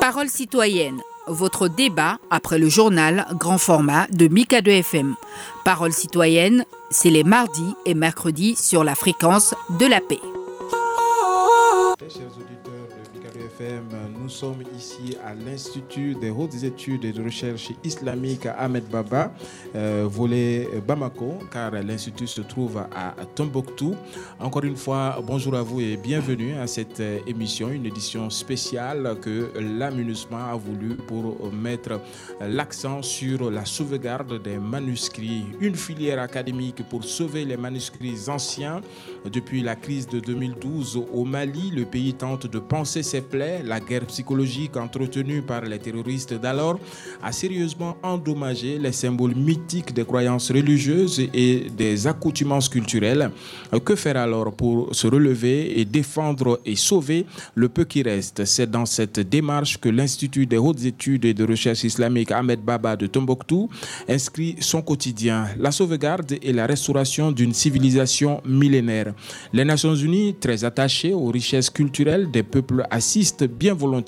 [0.00, 5.14] Parole citoyenne, votre débat après le journal grand format de Mika 2 FM.
[5.64, 10.20] Parole citoyenne, c'est les mardis et mercredis sur la fréquence de la paix.
[14.24, 19.30] Nous sommes ici à l'Institut des hautes études et de recherche islamique Ahmed Baba,
[19.76, 23.94] euh, volet Bamako, car l'Institut se trouve à Tombouctou.
[24.40, 29.16] Encore une fois, bonjour à vous et bienvenue à cette euh, émission, une édition spéciale
[29.20, 32.00] que l'aménagement a voulu pour mettre
[32.40, 35.44] l'accent sur la sauvegarde des manuscrits.
[35.60, 38.80] Une filière académique pour sauver les manuscrits anciens.
[39.30, 43.62] Depuis la crise de 2012 au Mali, le pays tente de penser ses plaies.
[43.62, 46.78] La guerre psychologique entretenue par les terroristes d'alors
[47.22, 53.30] a sérieusement endommagé les symboles mythiques des croyances religieuses et des accoutumances culturelles.
[53.84, 58.44] Que faire alors pour se relever et défendre et sauver le peu qui reste?
[58.44, 62.94] C'est dans cette démarche que l'Institut des hautes études et de recherche islamique Ahmed Baba
[62.94, 63.68] de Tombouctou
[64.08, 69.12] inscrit son quotidien, la sauvegarde et la restauration d'une civilisation millénaire.
[69.52, 74.03] Les Nations Unies, très attachées aux richesses culturelles des peuples, assistent bien volontiers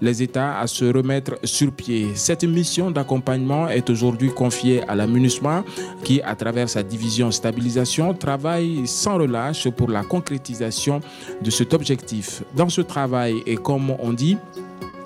[0.00, 2.08] les États à se remettre sur pied.
[2.14, 5.64] Cette mission d'accompagnement est aujourd'hui confiée à la MINUSMA
[6.04, 11.00] qui, à travers sa division stabilisation, travaille sans relâche pour la concrétisation
[11.40, 12.42] de cet objectif.
[12.54, 14.36] Dans ce travail, et comme on dit,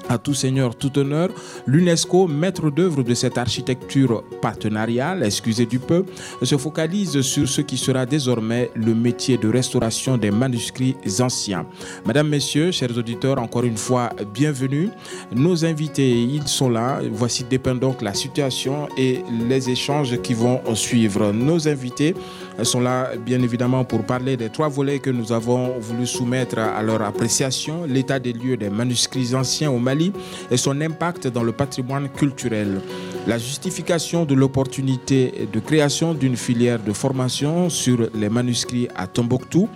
[0.08, 1.30] à tout seigneur, tout honneur,
[1.66, 6.04] l'UNESCO, maître d'œuvre de cette architecture partenariale, excusez du peu,
[6.42, 11.66] se focalise sur ce qui sera désormais le métier de restauration des manuscrits anciens.
[12.06, 14.90] Mesdames, Messieurs, chers auditeurs, encore une fois, bienvenue.
[15.34, 17.00] Nos invités, ils sont là.
[17.12, 21.32] Voici dépeint donc la situation et les échanges qui vont suivre.
[21.32, 22.14] Nos invités
[22.64, 26.82] sont là, bien évidemment, pour parler des trois volets que nous avons voulu soumettre à
[26.82, 30.12] leur appréciation, l'état des lieux des manuscrits anciens au Mali
[30.50, 32.80] et son impact dans le patrimoine culturel.
[33.26, 39.68] La justification de l'opportunité de création d'une filière de formation sur les manuscrits à Tombouctou.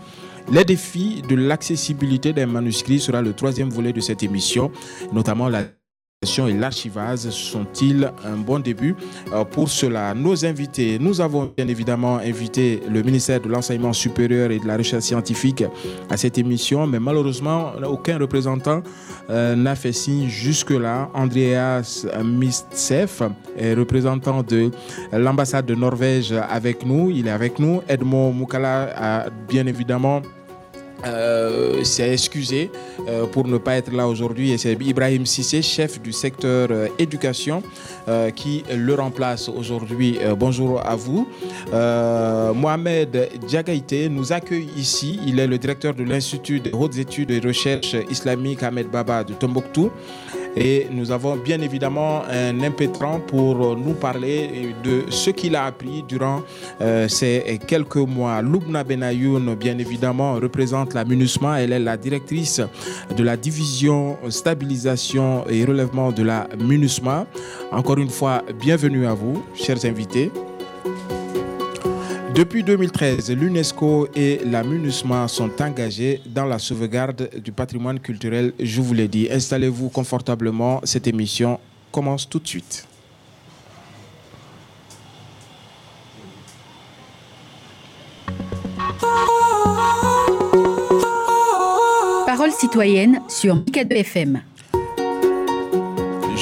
[0.53, 4.73] Les défis de l'accessibilité des manuscrits sera le troisième volet de cette émission,
[5.13, 5.65] notamment la
[6.23, 8.95] et l'archivage sont-ils un bon début?
[9.33, 14.51] Euh, pour cela Nos invités, nous avons bien évidemment invité le ministère de l'Enseignement supérieur
[14.51, 15.65] et de la Recherche scientifique
[16.11, 18.83] à cette émission, mais malheureusement, aucun représentant
[19.31, 21.09] euh, n'a fait signe jusque-là.
[21.15, 23.23] Andreas Mistseff
[23.57, 24.71] est représentant de
[25.15, 27.11] l'ambassade de Norvège avec nous.
[27.11, 27.81] Il est avec nous.
[27.89, 30.21] Edmond Moukala a bien évidemment
[31.07, 32.71] euh, s'est excusé
[33.09, 36.89] euh, pour ne pas être là aujourd'hui et c'est Ibrahim Sissé, chef du secteur euh,
[36.99, 37.63] éducation,
[38.11, 40.19] euh, qui le remplace aujourd'hui.
[40.39, 41.29] bonjour à vous.
[42.55, 45.21] Mohamed Diagaïté nous accueille ici.
[45.27, 49.35] Il est le directeur de l'Institut des hautes études et recherches islamiques Ahmed Baba de
[49.35, 49.91] Tombouctou.
[50.57, 56.03] Et nous avons bien évidemment un impétrant pour nous parler de ce qu'il a appris
[56.03, 56.43] durant
[56.81, 58.43] euh, ces quelques mois.
[58.43, 61.63] Loubna Benayoun, bien évidemment, représente la MINUSMA.
[61.63, 62.61] Elle est la directrice
[63.17, 67.27] de la division stabilisation et relèvement de la MINUSMA.
[67.71, 70.33] Encore une fois, bienvenue à vous, chers invités.
[72.35, 78.53] Depuis 2013, l'UNESCO et la MINUSMA sont engagés dans la sauvegarde du patrimoine culturel.
[78.59, 80.81] Je vous l'ai dit, installez-vous confortablement.
[80.85, 81.61] Cette émission
[81.93, 82.87] commence tout de suite.
[92.27, 94.41] Parole citoyenne sur Mika2 FM.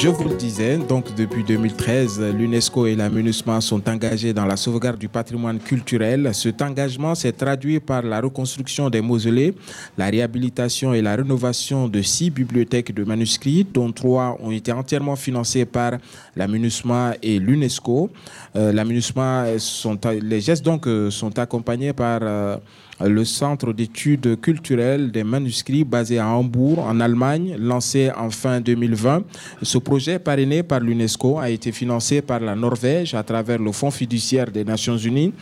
[0.01, 4.57] Je vous le disais, donc depuis 2013, l'UNESCO et la MINUSMA sont engagés dans la
[4.57, 6.31] sauvegarde du patrimoine culturel.
[6.35, 9.57] Cet engagement s'est traduit par la reconstruction des mausolées,
[9.97, 15.17] la réhabilitation et la rénovation de six bibliothèques de manuscrits, dont trois ont été entièrement
[15.17, 15.95] financées par
[16.37, 18.09] la MINUSMA et l'UNESCO.
[18.57, 22.57] Euh, la MINUSMA sont, les gestes donc euh, sont accompagnés par euh,
[23.01, 29.23] le Centre d'études culturelles des manuscrits basé à Hambourg, en Allemagne, lancé en fin 2020.
[29.63, 33.91] Ce projet, parrainé par l'UNESCO, a été financé par la Norvège à travers le Fonds
[33.91, 35.33] fiduciaire des Nations Unies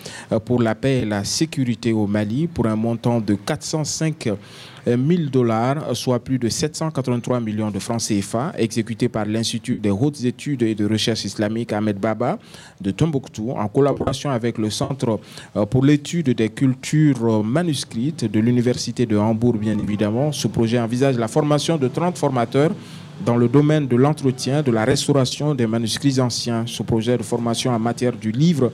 [0.44, 4.28] pour la paix et la sécurité au Mali pour un montant de 405
[4.86, 10.24] 1000 dollars, soit plus de 783 millions de francs CFA, exécuté par l'Institut des hautes
[10.24, 12.38] études et de recherche islamique Ahmed Baba
[12.80, 15.18] de Tombouctou, en collaboration avec le Centre
[15.56, 20.32] euh, pour l'étude des cultures manuscrites de l'Université de Hambourg, bien évidemment.
[20.32, 22.72] Ce projet envisage la formation de 30 formateurs
[23.24, 26.64] dans le domaine de l'entretien, de la restauration des manuscrits anciens.
[26.66, 28.72] Ce projet de formation en matière du livre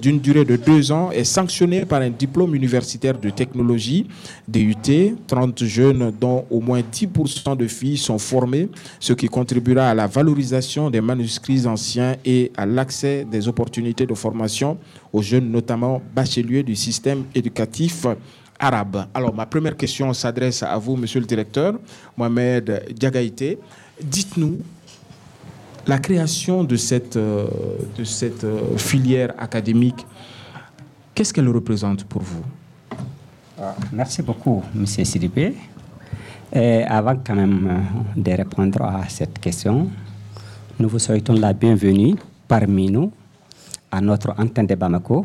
[0.00, 4.06] d'une durée de deux ans est sanctionné par un diplôme universitaire de technologie,
[4.48, 5.16] DUT.
[5.26, 8.68] 30 jeunes, dont au moins 10% de filles, sont formés,
[8.98, 14.14] ce qui contribuera à la valorisation des manuscrits anciens et à l'accès des opportunités de
[14.14, 14.78] formation
[15.12, 18.06] aux jeunes, notamment bacheliers du système éducatif
[18.62, 19.06] arabe.
[19.12, 21.74] Alors, ma première question s'adresse à vous, monsieur le directeur,
[22.16, 23.58] Mohamed Diagaïté.
[24.04, 24.58] Dites-nous,
[25.86, 27.46] la création de cette, euh,
[27.98, 30.06] euh, filière académique,
[31.14, 32.42] qu'est-ce qu'elle représente pour vous?
[33.60, 35.54] Ah, Merci beaucoup, monsieur Sidibé.
[36.52, 37.68] Et avant quand même
[38.16, 39.88] euh, de répondre à cette question,
[40.78, 42.14] nous vous souhaitons la bienvenue
[42.48, 43.12] parmi nous
[43.90, 45.24] à notre antenne de Bamako.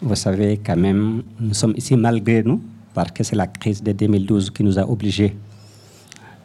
[0.00, 2.60] Vous savez quand même, nous sommes ici malgré nous,
[2.92, 5.36] parce que c'est la crise de 2012 qui nous a obligés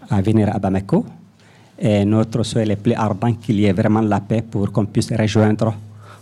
[0.10, 1.06] à venir à Bamako.
[1.80, 5.12] Et notre souhait le plus ardent qu'il y ait vraiment la paix pour qu'on puisse
[5.12, 5.74] rejoindre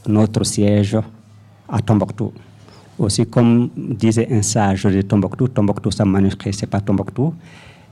[0.07, 0.97] notre siège
[1.69, 2.33] à Tombouctou.
[2.97, 7.33] Aussi, comme disait un sage de Tombouctou, Tombouctou sans manuscrit, ce n'est pas Tombouctou.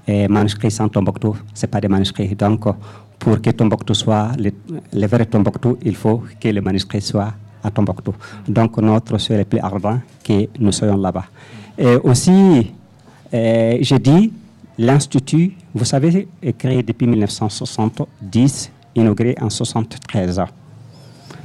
[0.07, 2.36] Et manuscrit sans Tombouctou, ce n'est pas des manuscrits.
[2.36, 2.65] Donc,
[3.19, 7.33] pour que Tombouctou soit le, vrai Tombouctou, il faut que le manuscrit soit
[7.63, 8.13] à Tombouctou.
[8.48, 11.25] Donc, notre souhait le plus ardent que nous soyons là-bas.
[11.77, 12.71] Et aussi,
[13.33, 14.31] euh, j'ai dit,
[14.77, 20.41] l'Institut, vous savez, est créé depuis 1970, inauguré en 1973.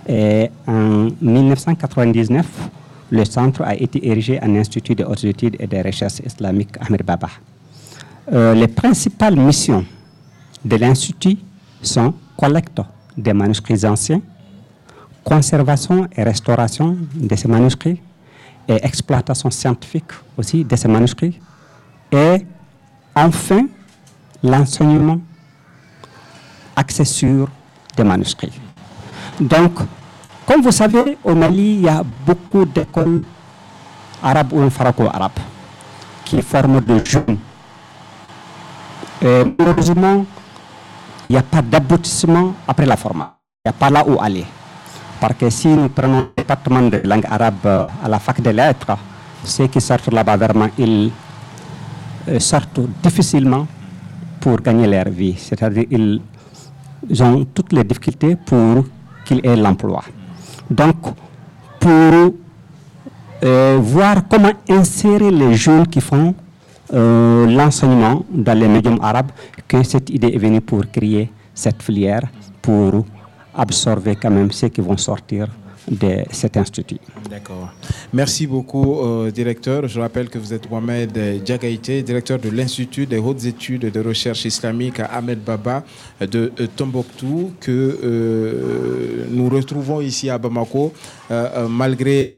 [0.09, 2.47] Et en 1999,
[3.11, 7.03] le centre a été érigé en Institut de hautes études et de recherche islamiques Ahmed
[7.03, 7.29] Baba.
[8.33, 9.85] Euh, les principales missions
[10.65, 11.37] de l'Institut
[11.83, 12.81] sont collecte
[13.17, 14.21] des manuscrits anciens,
[15.25, 18.01] conservation et restauration de ces manuscrits,
[18.69, 21.41] et exploitation scientifique aussi de ces manuscrits,
[23.27, 23.67] enfin
[24.43, 25.21] l'enseignement
[26.77, 27.49] axé sur
[27.97, 28.61] des manuscrits.
[29.41, 29.73] Donc,
[30.47, 33.23] comme vous savez, au Mali, il y a beaucoup d'écoles
[34.23, 35.41] arabes ou franco-arabes
[36.25, 37.39] qui forment des jeunes.
[39.23, 40.25] Malheureusement,
[41.29, 43.33] il n'y a pas d'aboutissement après la formation.
[43.65, 44.47] Il n'y a pas là où aller.
[45.21, 48.97] Parce que si nous prenons le département de langue arabe à la fac des lettres,
[49.43, 51.11] ceux qui sortent là-bas, vraiment, ils
[52.39, 53.67] sortent difficilement
[54.41, 55.35] pour gagner leur vie.
[55.37, 56.21] C'est-à-dire qu'ils
[57.23, 58.85] ont toutes les difficultés pour
[59.25, 60.03] qu'ils aient l'emploi.
[60.71, 60.97] Donc,
[61.81, 62.35] pour
[63.45, 66.35] euh, voir comment insérer les jeunes qui font
[66.93, 69.31] euh, l'enseignement dans les médiums arabes,
[69.67, 72.23] que cette idée est venue pour créer cette filière,
[72.63, 73.05] pour
[73.55, 75.49] absorber quand même ceux qui vont sortir
[77.31, 77.71] D'accord.
[78.13, 79.89] Merci beaucoup, euh, directeur.
[79.89, 84.45] Je rappelle que vous êtes Mohamed Diagaïté, directeur de l'Institut des hautes études de recherche
[84.45, 85.85] islamique à Ahmed Baba
[86.21, 90.93] de euh, Tombouctou, que euh, nous retrouvons ici à Bamako,
[91.69, 92.38] malgré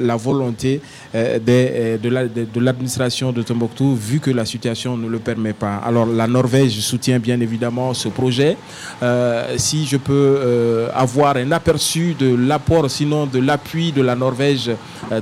[0.00, 0.80] la volonté
[1.14, 5.76] euh, euh, de l'administration de Tombouctou, vu que la situation ne le permet pas.
[5.84, 8.56] Alors la Norvège soutient bien évidemment ce projet.
[9.02, 14.70] Euh, si je peux avoir un aperçu de l'apport, sinon de l'appui de la Norvège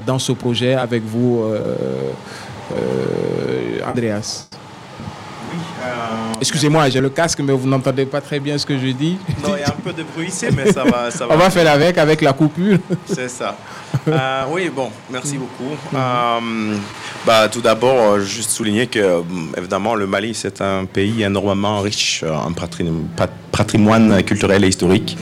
[0.07, 1.43] dans ce projet avec vous,
[3.87, 4.50] Andreas.
[6.41, 9.19] Excusez-moi, j'ai le casque, mais vous n'entendez pas très bien ce que je dis.
[9.43, 11.09] Non, il y a un peu de bruit ici, mais ça va.
[11.31, 12.79] On va faire avec, avec la coupure.
[13.07, 13.57] C'est ça.
[14.09, 15.77] Euh, oui, bon, merci beaucoup.
[15.95, 16.77] Euh,
[17.27, 19.23] bah, tout d'abord, euh, juste souligner que,
[19.57, 22.53] évidemment, le Mali, c'est un pays énormément riche en
[23.53, 25.19] patrimoine culturel et historique.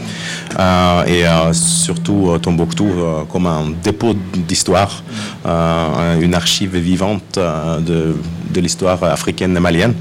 [1.07, 2.89] et surtout Tombouctou
[3.31, 5.03] comme un dépôt d'histoire,
[5.45, 8.17] une archive vivante de,
[8.51, 9.95] de l'histoire africaine et malienne.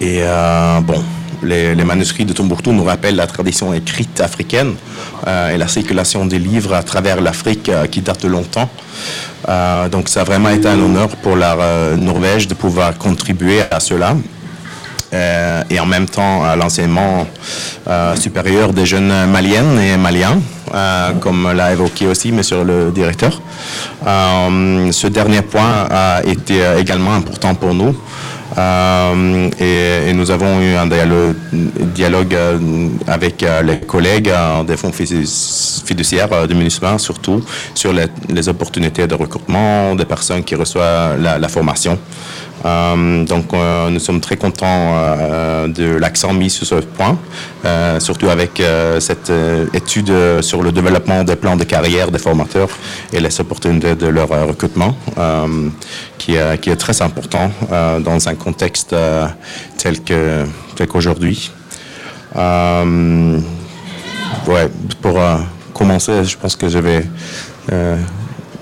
[0.00, 0.22] Et
[0.82, 1.04] bon,
[1.42, 4.74] les, manuscrits de Tombouctou nous rappellent la tradition écrite africaine
[5.26, 8.68] euh, et la circulation des livres à travers l'Afrique euh, qui date de longtemps.
[9.48, 11.56] Euh, donc ça a vraiment été un honneur pour la
[11.96, 14.16] Norvège de pouvoir contribuer à cela.
[15.70, 17.26] et en même temps à l'enseignement
[18.14, 20.38] supérieur des jeunes maliennes et maliens,
[21.20, 23.40] comme l'a évoqué aussi monsieur le directeur.
[24.04, 27.94] ce dernier point a été également important pour nous.
[28.58, 34.32] Euh, et, nous avons eu un dialogue, euh, avec euh, les collègues
[34.66, 37.42] des fonds fiduciaires du ministère, surtout
[37.74, 41.98] sur les, opportunités de recrutement des personnes qui reçoivent la, formation.
[42.62, 43.52] Donc,
[43.90, 44.94] nous sommes très contents
[45.68, 47.18] de l'accent mis sur ce point,
[47.98, 48.62] surtout avec
[48.98, 49.32] cette
[49.72, 50.12] étude
[50.42, 52.68] sur le développement des plans de carrière des formateurs
[53.12, 54.94] et les opportunités de leur recrutement,
[56.18, 57.50] qui est très important
[58.00, 58.94] dans un contexte
[59.78, 60.44] tel que
[60.76, 61.50] tel qu'aujourd'hui.
[64.46, 64.68] ouais,
[65.00, 65.18] pour
[65.72, 67.04] commencer, je pense que je vais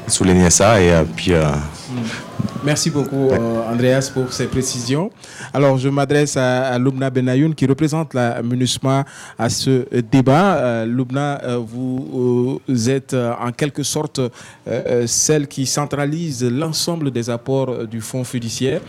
[0.07, 1.33] souligner ça et puis
[2.65, 5.11] Merci beaucoup, euh, Andreas, pour ces précisions.
[5.55, 9.05] Alors, je m'adresse à, Lubna Benayoun, qui représente la MINUSMA
[9.39, 10.57] à ce débat.
[10.57, 14.21] Euh, Lubna, euh, vous, êtes en quelque sorte
[15.07, 18.81] celle qui centralise l'ensemble des apports du fonds fiduciaire.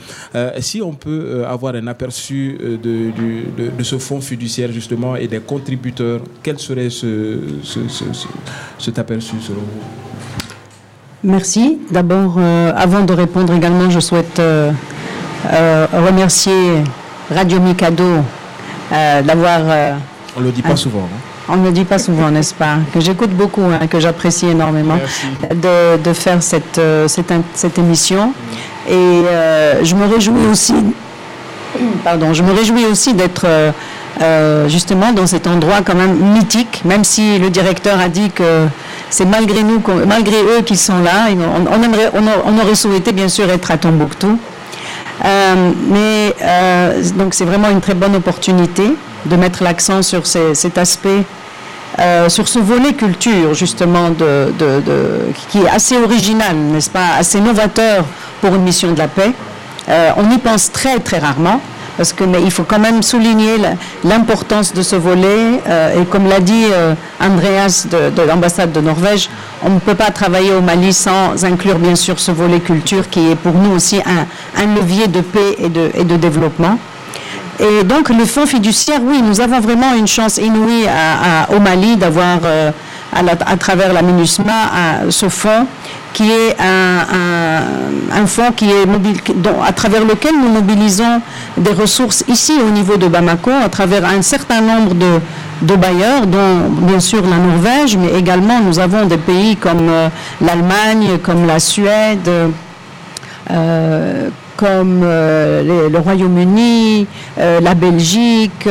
[0.59, 6.59] si on peut avoir un aperçu de, ce fonds fiduciaire, justement, et des contributeurs, quel
[6.59, 7.39] serait ce,
[8.77, 10.08] cet aperçu selon vous?
[11.23, 11.79] Merci.
[11.91, 14.71] D'abord, euh, avant de répondre également, je souhaite euh,
[15.51, 16.83] euh, remercier
[17.33, 18.23] Radio Mikado
[18.89, 19.59] d'avoir...
[20.35, 21.01] on ne le dit pas souvent.
[21.03, 21.51] Hein.
[21.51, 22.77] On ne le dit pas souvent, n'est-ce pas?
[22.93, 24.97] Que j'écoute beaucoup, hein, que j'apprécie énormément
[25.51, 28.33] de, de, faire cette, cette, cette émission.
[28.89, 29.23] Et
[29.83, 30.73] je me réjouis aussi...
[32.03, 33.45] Pardon, je me réjouis aussi d'être...
[34.67, 38.67] justement dans cet endroit quand même mythique, même si le directeur a dit que
[39.09, 41.27] c'est malgré nous, malgré eux qui sont là.
[42.45, 44.37] On, aurait souhaité bien sûr être à Tombouctou.
[45.25, 50.77] Euh, mais euh, donc c'est vraiment une très bonne opportunité de mettre l'accent sur cet
[50.77, 51.23] aspect,
[51.99, 54.11] euh, sur ce volet culture justement
[55.49, 58.05] qui est assez original, n'est-ce pas, assez novateur
[58.39, 59.33] pour une mission de la paix.
[59.89, 61.59] on y pense très très rarement
[61.99, 63.57] parce qu'il faut quand même souligner
[64.05, 65.59] l'importance de ce volet.
[65.67, 69.29] Euh, et comme l'a dit euh, Andreas de, l'ambassade de Norvège,
[69.65, 73.31] on ne peut pas travailler au Mali sans inclure bien sûr ce volet culture qui
[73.31, 76.79] est pour nous aussi un, levier de paix et de, et de, développement.
[77.59, 80.87] Et donc le fonds fiduciaire, oui, nous avons vraiment une chance inouïe
[81.53, 82.71] au Mali d'avoir euh,
[83.13, 85.67] à, travers la MINUSMA ce fonds
[86.13, 88.85] qui est un, fonds qui est
[89.65, 91.21] à travers lequel nous mobilisons
[91.57, 96.69] des ressources ici au niveau de Bamako, à travers un certain nombre de, bailleurs, dont
[96.69, 100.09] bien sûr la Norvège, mais également nous avons des pays comme euh,
[100.41, 102.29] l'Allemagne, comme la Suède.
[103.51, 108.67] Euh, comme euh, le Royaume-Uni, la Belgique,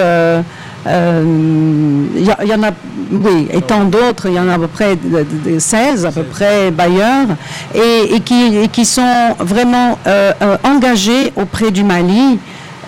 [0.89, 2.71] il euh, y, en a,
[3.13, 4.97] oui, et tant d'autres, il y en a à peu près
[5.59, 7.27] 16 à peu près bailleurs,
[7.75, 12.39] et, qui, qui, sont vraiment euh, euh, engagés auprès du Mali.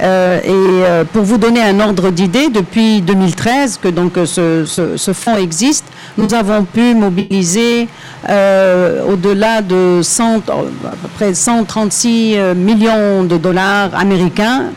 [0.01, 5.85] et pour vous donner un ordre d'idée, depuis 2013 que donc ce, ce, fonds existe,
[6.17, 7.87] nous avons pu mobiliser
[8.27, 10.41] au-delà de 100, à
[11.03, 14.71] peu près 136 millions de dollars américains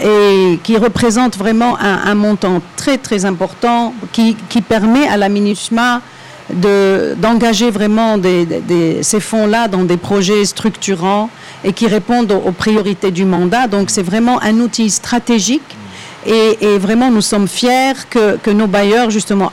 [0.00, 4.36] et qui représente vraiment un, montant très très important qui,
[4.68, 6.00] permet à la MINUSMA
[7.16, 8.16] d'engager vraiment
[9.02, 11.30] ces fonds-là dans des projets structurants
[11.64, 13.66] et qui répondent aux, priorités du mandat.
[13.66, 15.76] Donc c'est vraiment un outil stratégique
[16.26, 19.50] et, vraiment nous sommes fiers que, que, nos bailleurs justement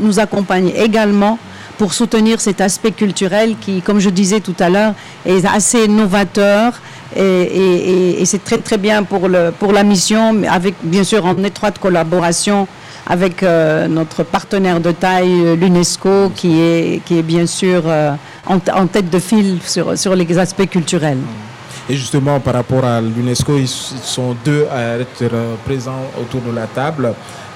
[0.00, 1.38] nous accompagnent également
[1.78, 4.94] pour soutenir cet aspect culturel qui, comme je disais tout à l'heure,
[5.26, 6.80] est assez novateur
[7.16, 11.78] et, c'est très très bien pour, le, pour la mission, avec bien sûr en étroite
[11.78, 12.66] collaboration
[13.06, 18.12] avec euh, notre partenaire de taille, l'UNESCO, qui est, qui est bien sûr euh,
[18.46, 21.18] en, tête de file sur, sur les aspects culturels.
[21.88, 25.30] Et justement, par rapport à l'UNESCO, ils sont deux à être
[25.66, 27.12] présents autour de la table.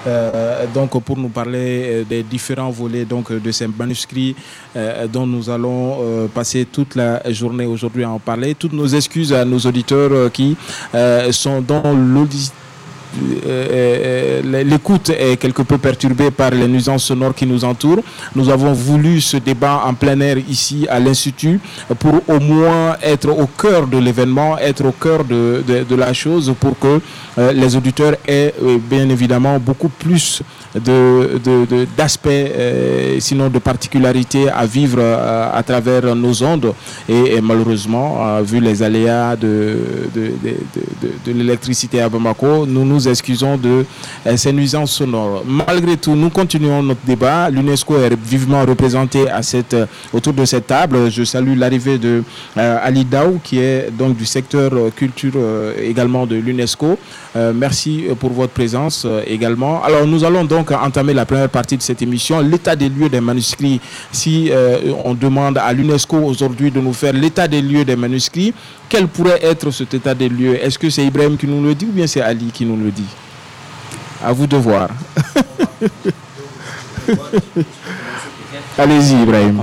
[0.07, 4.35] Euh, donc pour nous parler euh, des différents volets donc de ces manuscrits
[4.75, 8.55] euh, dont nous allons passer toute la journée aujourd'hui à en parler.
[8.55, 10.55] Toutes nos excuses à nos auditeurs qui
[11.31, 12.68] sont dans euh, euh,
[14.63, 18.03] l'écoute est quelque peu perturbée par les nuisances sonores qui nous entourent.
[18.35, 21.59] Nous avons voulu ce débat en plein air ici à l'Institut
[21.99, 25.63] pour au moins être au cœur de l'événement, être au cœur de,
[25.95, 27.01] la chose pour que
[27.37, 28.53] euh, les auditeurs aient
[28.89, 30.41] bien évidemment beaucoup plus
[30.75, 36.73] d'aspects, de, sinon de particularités à vivre à travers nos ondes.
[37.07, 39.77] Et, malheureusement, vu les aléas de,
[41.25, 43.85] de, l'électricité à Bamako, nous nous excusons de
[44.25, 45.43] euh, ces nuisances sonores.
[45.45, 47.49] Malgré tout, nous continuons notre débat.
[47.49, 51.09] L'UNESCO est vivement représenté à cette, euh, autour de cette table.
[51.09, 52.23] Je salue l'arrivée de
[52.57, 55.33] euh, Ali Daou, qui est donc du secteur culture
[55.81, 56.97] également de l'UNESCO.
[57.55, 59.81] merci pour votre présence également.
[59.83, 63.21] Alors, nous allons donc entamer la première partie de cette émission, l'état des lieux des
[63.21, 63.79] manuscrits.
[64.11, 64.51] Si
[65.05, 68.53] on demande à l'UNESCO aujourd'hui de nous faire l'état des lieux des manuscrits,
[68.87, 70.55] quel pourrait être cet état des lieux?
[70.63, 72.91] Est-ce que c'est Ibrahim qui nous le dit ou bien c'est Ali qui nous le
[72.91, 73.05] dit?
[74.23, 74.89] À vous de voir.
[78.77, 79.61] Allez-y, Ibrahim.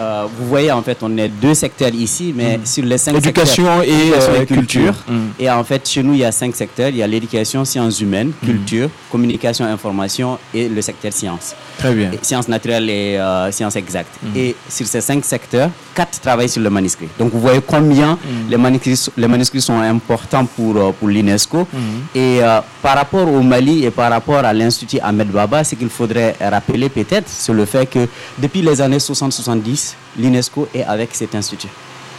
[0.00, 2.66] Euh, vous voyez, en fait, on est deux secteurs ici, mais mm.
[2.66, 3.82] sur les cinq éducation secteurs...
[3.82, 4.94] Éducation et, culture.
[5.08, 5.18] Mm.
[5.40, 6.88] Et en fait, chez nous, il y a cinq secteurs.
[6.90, 8.46] Il y a l'éducation, sciences humaines, mm.
[8.46, 11.54] culture, communication, information et le secteur sciences.
[11.78, 12.10] Très bien.
[12.22, 14.14] sciences naturelles et euh, sciences exactes.
[14.36, 17.08] Et sur ces cinq secteurs, quatre travaillent sur le manuscrit.
[17.18, 21.66] Donc, vous voyez combien les, manuscrits, les manuscrits sont importants pour, euh, pour l'UNESCO.
[22.14, 22.40] Et
[22.82, 26.88] par rapport au Mali et par rapport à l'Institut Ahmed Baba, ce qu'il faudrait rappeler
[26.88, 31.68] peut-être, c'est le fait que depuis les années 60-70, l'UNESCO est avec cet institut.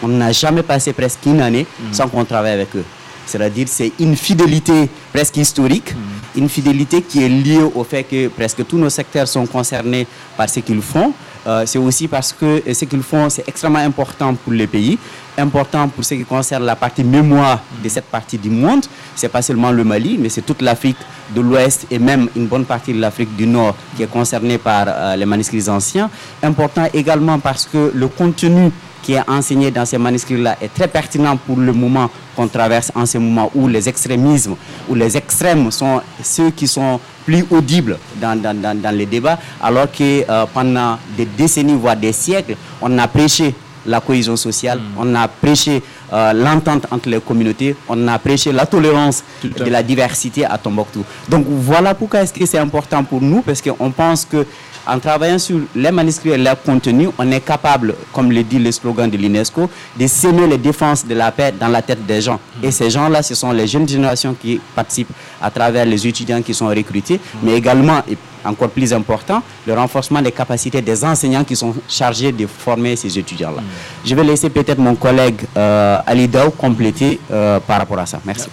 [0.02, 1.94] On n'a jamais passé presque une année mm.
[1.94, 2.86] sans qu'on travaille avec eux.
[3.26, 6.40] C'est-à-dire c'est une fidélité presque historique, mm.
[6.40, 10.08] une fidélité qui est liée au fait que presque tous nos secteurs sont concernés
[10.38, 11.14] par ce qu'ils font.
[11.48, 14.98] Euh, c'est aussi parce que ce qu'ils font, c'est extrêmement important pour les pays,
[15.38, 18.86] important pour ce qui concerne la partie mémoire de cette partie du monde.
[19.15, 20.98] C'est pas seulement le Mali, mais c'est toute l'Afrique
[21.36, 24.86] de l'Ouest et même une bonne partie de l'Afrique du Nord qui est concernée par
[24.88, 26.09] euh, les manuscrits anciens.
[26.41, 28.71] Important également parce que le contenu
[29.01, 33.05] qui est enseigné dans ces manuscrits-là est très pertinent pour le moment qu'on traverse en
[33.05, 34.55] ce moment où les extrémismes,
[34.89, 40.29] où les extrêmes sont ceux qui sont plus audibles dans, dans, les débats, alors que
[40.29, 43.53] euh, pendant des décennies, voire des siècles, on a prêché
[43.89, 45.00] la cohésion sociale, hmm.
[45.00, 45.81] on a prêché
[46.13, 51.03] euh, l'entente entre les communautés, on a prêché la tolérance de la diversité à Tombouctou.
[51.27, 54.46] Donc voilà pourquoi est-ce que c'est important pour nous, parce qu'on pense que
[54.88, 58.72] en travaillant sur les manuscrits et leur contenu, on est capable, comme le dit le
[58.72, 59.69] slogan de l'UNESCO,
[60.00, 62.39] de s'aimer les défenses de la paix dans la tête des gens.
[62.62, 62.65] Mm.
[62.65, 66.53] Et ces gens-là, ce sont les jeunes générations qui participent à travers les étudiants qui
[66.53, 67.38] sont recrutés, mm.
[67.43, 72.31] mais également, et encore plus important, le renforcement des capacités des enseignants qui sont chargés
[72.31, 73.62] de former ces étudiants-là.
[73.62, 73.65] Mm.
[74.05, 78.19] Je vais laisser peut-être mon collègue euh, Ali Daou compléter euh, par rapport à ça.
[78.25, 78.48] Merci.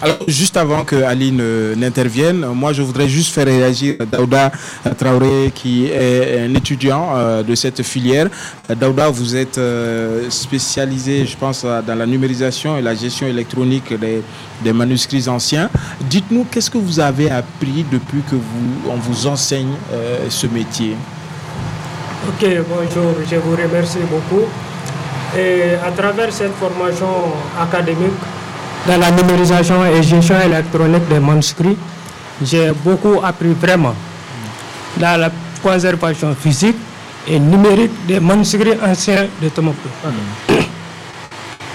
[0.00, 1.42] Alors, juste avant que Aline
[1.74, 4.52] n'intervienne, moi, je voudrais juste faire réagir Daouda
[4.96, 8.28] Traoré, qui est un étudiant euh, de cette filière.
[8.68, 13.92] Daouda, vous êtes euh, spécialisé, je pense, dans la numérisation et la gestion électronique
[14.62, 15.68] des, manuscrits anciens.
[16.00, 20.94] Dites-nous, qu'est-ce que vous avez appris depuis que vous, on vous enseigne euh, ce métier?
[22.28, 24.44] Ok, bonjour, je vous remercie beaucoup.
[25.36, 27.08] Et à travers cette formation
[27.60, 28.12] académique,
[28.86, 31.76] dans la numérisation et gestion électronique des manuscrits,
[32.42, 33.94] j'ai beaucoup appris vraiment
[34.96, 35.30] dans la
[35.62, 36.76] conservation physique
[37.26, 39.88] et numérique des manuscrits anciens de Tombouctou.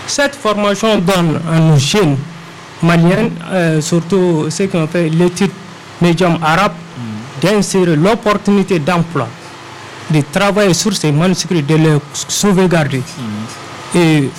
[0.08, 2.18] Cette formation donne à nos jeunes
[2.84, 5.52] maliens, euh, surtout ceux qui ont fait l'étude
[6.02, 6.74] médium arabe,
[7.42, 9.28] d'insérer l'opportunité d'emploi,
[10.10, 13.02] de travailler sur ces manuscrits, de les sauvegarder.
[13.96, 14.30] Et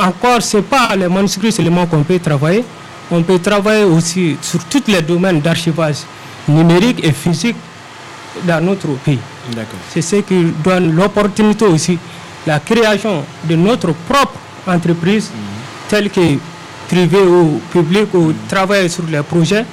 [0.00, 2.64] encore, ce n'est pas les manuscrits seulement qu'on peut travailler.
[3.10, 5.98] On peut travailler aussi sur tous les domaines d'archivage
[6.48, 7.56] numérique et physique
[8.44, 9.18] dans notre pays.
[9.92, 11.98] C'est ce qui donne l'opportunité aussi,
[12.46, 15.40] la création de notre propre entreprise, mhm.
[15.88, 16.20] telle que
[16.88, 19.64] privée ou publique, ou travailler sur les projets,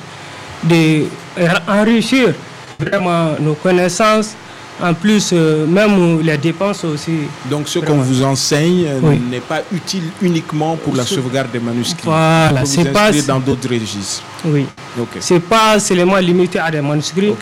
[0.64, 2.34] d'enrichir
[2.80, 4.36] vraiment nos connaissances
[4.82, 7.12] en plus, euh, même les dépenses aussi.
[7.50, 12.02] Donc ce qu'on vous enseigne euh, n'est pas utile uniquement pour la sauvegarde des manuscrits.
[12.06, 14.24] Voilà, c'est pas dans d'autres registres.
[14.46, 14.66] Oui.
[15.00, 15.20] Okay.
[15.20, 17.34] C'est pas seulement limité à des manuscrits.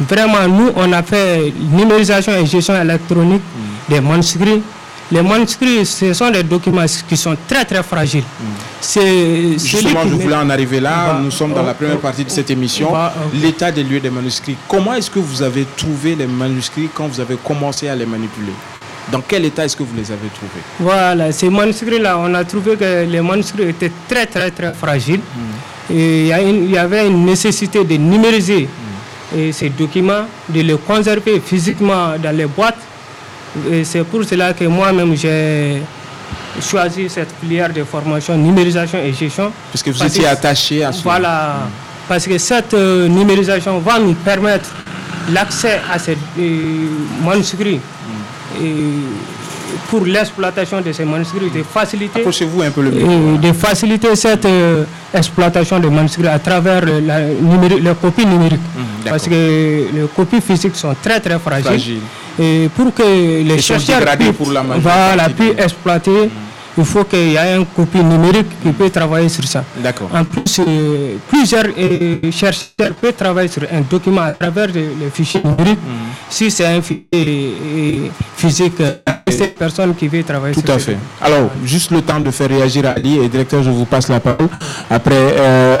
[0.00, 3.92] Vraiment, nous, on a fait numérisation et gestion électronique hmm.
[3.92, 4.62] des manuscrits
[5.10, 8.24] les manuscrits, ce sont des documents qui sont très très fragiles.
[8.80, 11.18] C'est Justement, je voulais en arriver là.
[11.22, 12.90] Nous sommes dans la première partie de cette émission.
[13.34, 14.56] L'état des lieux des manuscrits.
[14.68, 18.52] Comment est-ce que vous avez trouvé les manuscrits quand vous avez commencé à les manipuler?
[19.10, 20.60] Dans quel état est-ce que vous les avez trouvés?
[20.78, 25.20] Voilà, ces manuscrits-là, on a trouvé que les manuscrits étaient très très très fragiles.
[25.90, 28.68] Et il y, avait une nécessité de numériser
[29.34, 29.52] hmm.
[29.52, 32.76] ces documents, de les conserver physiquement dans les boîtes
[33.70, 35.82] et c'est pour cela que moi-même j'ai
[36.60, 39.52] choisi cette filière de formation numérisation et gestion.
[39.72, 41.00] Parce que vous étiez attaché à ça.
[41.04, 41.56] Voilà.
[42.08, 44.70] Parce que cette euh, numérisation va nous permettre
[45.30, 46.88] l'accès à ces euh,
[47.24, 47.76] manuscrits.
[48.60, 48.64] Mm.
[48.64, 48.74] Et
[49.90, 54.84] pour l'exploitation de ces manuscrits, de faciliter, vous un peu le de faciliter cette euh,
[55.12, 58.60] exploitation de manuscrits à travers la, les copies numériques.
[59.04, 59.30] Mm, parce que
[59.92, 62.00] les copies physiques sont très très fragiles.
[62.38, 63.02] Et pour que
[63.42, 64.02] les chercheurs
[65.36, 66.30] puissent, exploiter, mm.
[66.78, 69.64] il faut qu'il y ait une copie numérique qui peut travailler sur ça.
[70.12, 75.40] En plus, euh, plusieurs euh, chercheurs peuvent travailler sur un document à travers le, fichier
[75.44, 75.78] numérique.
[75.80, 76.30] Mm.
[76.30, 78.94] Si c'est un fichier euh,
[79.38, 80.96] c'est personne qui veut travailler Tout à fait.
[81.20, 84.48] Alors, juste le temps de faire réagir Ali et directeur, je vous passe la parole.
[84.90, 85.36] Après,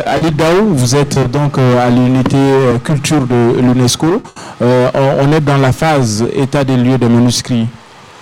[0.06, 2.38] Ali Daou, vous êtes donc à l'unité
[2.84, 4.22] culture de l'UNESCO.
[4.60, 7.66] on est dans la phase état des lieux des manuscrits.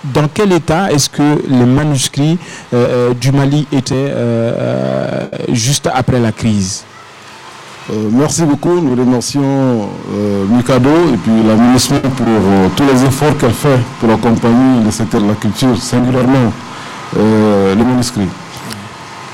[0.05, 2.39] dans quel état est-ce que les manuscrits
[3.21, 4.13] du Mali étaient
[5.53, 6.85] juste après la crise?
[8.13, 8.81] Merci beaucoup.
[8.81, 9.89] Nous remercions
[10.51, 12.27] Mikado et puis la ministre pour
[12.77, 16.53] tous les efforts qu'elle fait pour accompagner le secteur de la culture, singulièrement
[17.15, 18.29] les manuscrits.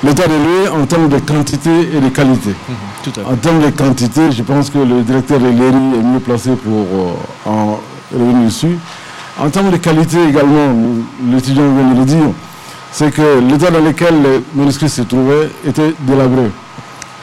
[0.04, 2.50] L'état des lieux en termes de quantité et de qualité.
[2.50, 6.50] Mhm, en termes de quantité, je pense que le directeur de l'ERI est mieux placé
[6.56, 7.12] pour euh,
[7.46, 7.78] en
[8.12, 8.78] revenir dessus.
[9.38, 10.74] En termes de qualité également,
[11.30, 12.32] l'étudiant vient de le dire,
[12.90, 16.50] c'est que l'état dans lequel les manuscrits se trouvaient était délabré.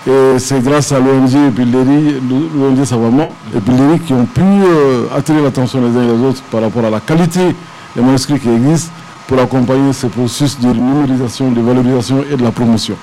[0.07, 2.15] Et c'est grâce à l'ONG l'ERI,
[2.55, 6.23] l'ONG Savamment, et puis l'ERI qui ont pu euh, attirer l'attention les uns et les
[6.23, 7.53] autres par rapport à la qualité
[7.95, 8.91] des manuscrits qui existent
[9.27, 12.95] pour accompagner ce processus de numérisation, de valorisation et de la promotion.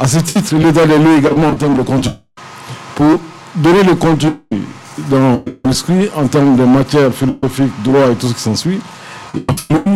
[0.00, 2.12] À ce titre, l'État des lieux également en termes de contenu.
[2.94, 3.20] Pour
[3.54, 4.30] donner le contenu
[5.10, 8.80] dans l'esprit en termes de matière philosophique, droit et tout ce qui s'ensuit,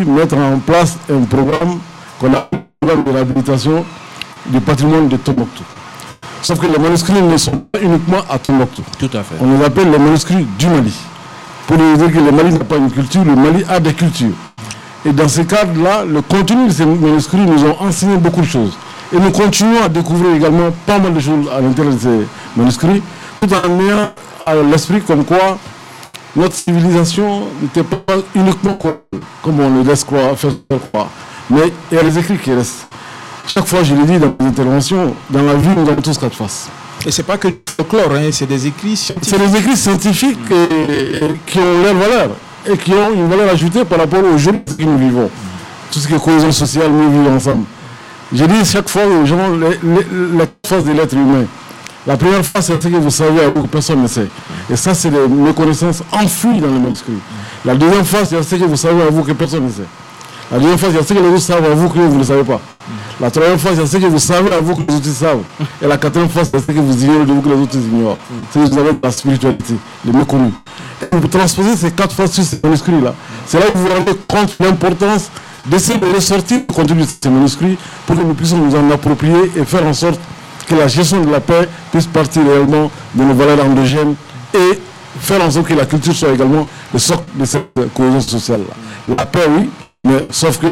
[0.06, 1.78] mettre en place un programme
[2.18, 2.48] qu'on a
[2.80, 3.84] programme de réhabilitation
[4.46, 5.64] du patrimoine de Tombouctou.
[6.42, 8.82] Sauf que les manuscrits ne sont pas uniquement à Tombouctou.
[8.98, 9.34] Tout à fait.
[9.40, 10.94] On les appelle les manuscrits du Mali.
[11.66, 14.34] Pour dire que le Mali n'a pas une culture, le Mali a des cultures.
[15.06, 18.76] Et dans ce cadre-là, le contenu de ces manuscrits nous ont enseigné beaucoup de choses.
[19.12, 23.02] Et nous continuons à découvrir également pas mal de choses à l'intérieur de ces manuscrits,
[23.40, 24.10] tout en ayant
[24.46, 25.58] à l'esprit comme quoi
[26.36, 28.78] notre civilisation n'était pas uniquement
[29.42, 30.52] comme on le laisse croire, faire
[30.90, 31.08] croire.
[31.48, 32.89] Mais il y a les écrits qui restent.
[33.52, 36.36] Chaque fois, je l'ai dit dans mes interventions, dans la vie, nous avons tous quatre
[36.36, 36.68] faces.
[37.04, 39.28] Et c'est pas que le folklore, hein, c'est des écrits scientifiques.
[39.28, 40.38] C'est des écrits scientifiques
[41.46, 42.30] qui ont leur valeur
[42.70, 45.28] et qui ont une valeur ajoutée par rapport aux jeunes que nous vivons.
[45.90, 47.64] Tout ce qui est cohésion sociale, nous vivons ensemble.
[48.32, 51.44] Je dis chaque fois aux gens la force de l'être humain.
[52.06, 54.28] La première phase, c'est ce que vous savez à vous que personne ne sait.
[54.70, 57.18] Et ça, c'est des méconnaissances enfouies dans le manuscrit.
[57.64, 59.88] La deuxième phase, c'est ce que vous savez à vous que personne ne sait.
[60.50, 62.60] La deuxième phase, c'est ce que les autres savent vous que vous ne savez pas.
[63.20, 65.42] La troisième phase, c'est ce que vous savez à vous que les autres savent.
[65.80, 68.16] Et la quatrième phase, c'est ce que vous ignorez de vous que les autres ignorent.
[68.50, 70.50] C'est que vous avez la spiritualité, le méconnu.
[71.02, 73.14] Et vous transposez ces quatre phases sur ces manuscrits-là.
[73.46, 75.30] C'est là que vous vous rendez compte de l'importance
[75.66, 79.52] d'essayer de ressortir le contenu de ces manuscrits pour que nous puissions nous en approprier
[79.56, 80.18] et faire en sorte
[80.66, 84.14] que la gestion de la paix puisse partir réellement de nos valeurs endogènes
[84.54, 84.80] et
[85.20, 89.14] faire en sorte que la culture soit également le socle de cette cohésion sociale-là.
[89.16, 89.68] La paix, oui,
[90.04, 90.66] mais sauf que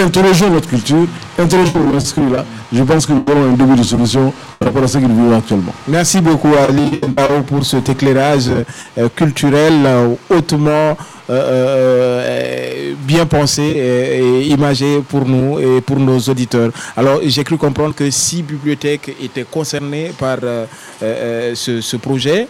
[0.00, 1.06] interrogeons notre culture,
[1.38, 4.82] interrogeons le manuscrit là, je pense que nous aurons un début de solution par rapport
[4.82, 5.72] à ce qu'il vit actuellement.
[5.86, 7.00] Merci beaucoup Ali
[7.46, 8.50] pour cet éclairage
[8.98, 10.96] euh, culturel euh, hautement
[11.32, 16.70] euh, euh, bien pensé et, imagé pour nous et pour nos auditeurs.
[16.96, 22.48] Alors j'ai cru comprendre que six bibliothèques étaient concernées par euh, ce, projet.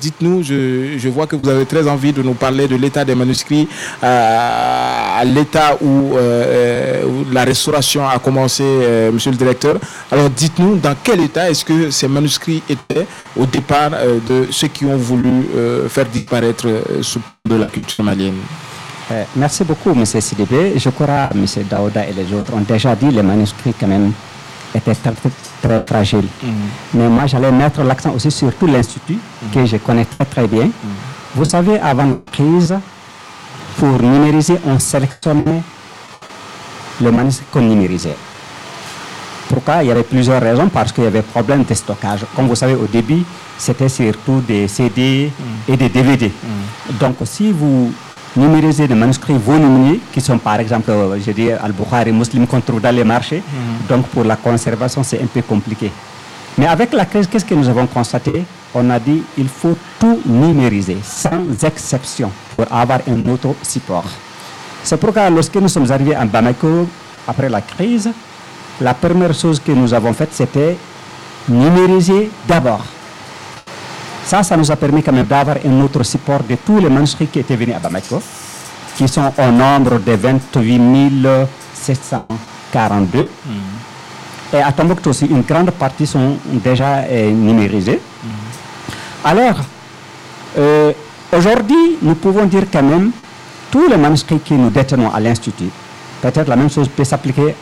[0.00, 3.68] Dites-nous, je, vois que vous avez très envie de nous parler de l'état des manuscrits,
[4.02, 6.14] à, l'état où,
[7.32, 8.64] la restauration a commencé,
[9.12, 9.76] monsieur le directeur.
[10.10, 13.90] Alors dites-nous dans quel état est-ce que ces manuscrits étaient au départ
[14.28, 15.46] de ceux qui ont voulu
[15.88, 16.66] faire disparaître
[17.02, 17.18] ce
[17.48, 18.21] de la culture malienne?
[19.10, 20.04] Euh, merci beaucoup, M.
[20.04, 20.74] Sidibé.
[20.78, 21.46] Je crois que M.
[21.68, 24.12] Daouda et les autres ont déjà dit que les manuscrits, quand même,
[24.74, 25.12] étaient très,
[25.60, 26.28] très fragiles.
[26.42, 26.48] Mm.
[26.94, 29.50] Mais moi, j'allais mettre l'accent aussi sur tout l'Institut, mm.
[29.54, 30.66] que je connais très, très bien.
[30.66, 30.70] Mm.
[31.34, 32.74] Vous savez, avant la crise,
[33.76, 35.62] pour numériser, on sélectionnait
[37.00, 38.16] le manuscrit qu'on numérisait.
[39.48, 39.82] Pourquoi?
[39.82, 42.20] Il y avait plusieurs raisons, parce qu'il y avait problème de stockage.
[42.34, 43.22] Comme vous savez, au début,
[43.58, 45.30] c'était surtout des CD
[45.68, 46.32] et des DVD.
[46.98, 47.92] Donc, si vous
[48.36, 50.92] numérisez des manuscrits volumineux, qui sont par exemple,
[51.24, 53.86] je dis, Al-Bukhari, Muslim qu'on trouve dans les marchés, mm.
[53.88, 55.90] donc pour la conservation, c'est un peu compliqué.
[56.58, 58.44] Mais avec la crise, qu'est-ce que nous avons constaté?
[58.74, 64.04] On a dit il faut tout numériser, sans exception, pour avoir un autre support.
[64.82, 66.88] C'est pourquoi lorsque nous sommes arrivés à Bamako,
[67.26, 68.10] après la crise,
[68.80, 70.76] la première chose que nous avons faite, c'était
[71.48, 72.84] numériser d'abord
[74.24, 77.26] ça, ça nous a permis quand même d'avoir un autre support de tous les manuscrits
[77.26, 78.22] qui étaient venus à Bamako,
[78.96, 81.26] qui sont au nombre de 28
[81.74, 83.28] 742.
[84.54, 88.00] Et à Tombouctou aussi, une grande partie sont déjà euh, numérisées.
[89.24, 89.56] Alors,
[90.58, 90.92] euh,
[91.32, 93.12] aujourd'hui, nous pouvons dire quand même,
[93.70, 95.70] tous les manuscrits que nous détenons à l'Institut,
[96.20, 97.54] peut-être la même chose peut s'appliquer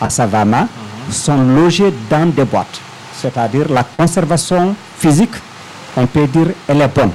[0.00, 0.68] à Savama,
[1.10, 2.80] sont logés dans des boîtes.
[3.14, 5.34] C'est-à-dire la conservation physique
[5.96, 7.12] on peut dire elle est bonne.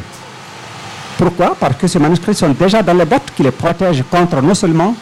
[1.17, 1.55] Pourquoi?
[1.59, 4.95] Parce que ces manuscrits sont déjà dans les bottes qui les protègent contre non seulement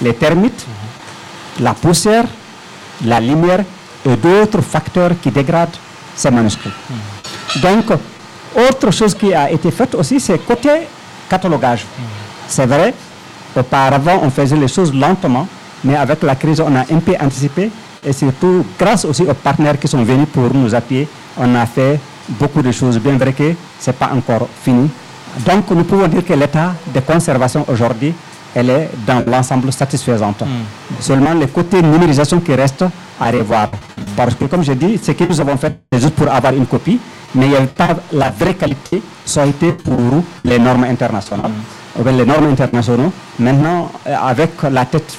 [0.00, 0.64] les termites,
[1.60, 2.24] la poussière,
[3.04, 3.64] la lumière
[4.06, 5.76] et d'autres facteurs qui dégradent
[6.14, 6.70] ces manuscrits.
[7.56, 7.86] Donc,
[8.54, 10.70] autre chose qui a été faite aussi, c'est côté
[11.28, 11.84] catalogage.
[12.46, 12.94] C'est vrai,
[13.56, 15.46] Auparavant, on faisait les choses lentement,
[15.82, 17.70] mais avec la crise, on a un peu anticipé.
[18.04, 21.98] Et surtout, grâce aussi aux partenaires qui sont venus pour nous appuyer, on a fait
[22.28, 24.88] beaucoup de choses, bien vrai que ce n'est pas encore fini.
[25.46, 28.12] Donc, nous pouvons dire que l'état de conservation aujourd'hui,
[28.54, 30.40] elle est dans l'ensemble satisfaisante.
[30.42, 30.64] Hmm.
[31.00, 32.84] Seulement, le côté numérisation qui reste
[33.20, 33.68] à revoir.
[34.16, 36.66] Parce que, comme je dis, ce que nous avons fait, c'est juste pour avoir une
[36.66, 36.98] copie,
[37.34, 39.98] mais il n'y a pas la vraie qualité, ça a été pour
[40.44, 41.50] les normes internationales.
[41.50, 42.00] Hmm.
[42.00, 43.10] Ou bien Les normes internationales.
[43.38, 45.16] Maintenant, euh, avec la tête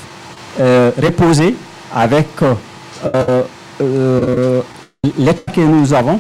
[0.59, 1.55] euh, reposée,
[1.95, 3.43] avec euh,
[3.81, 4.61] euh,
[5.17, 6.19] l'état que nous avons,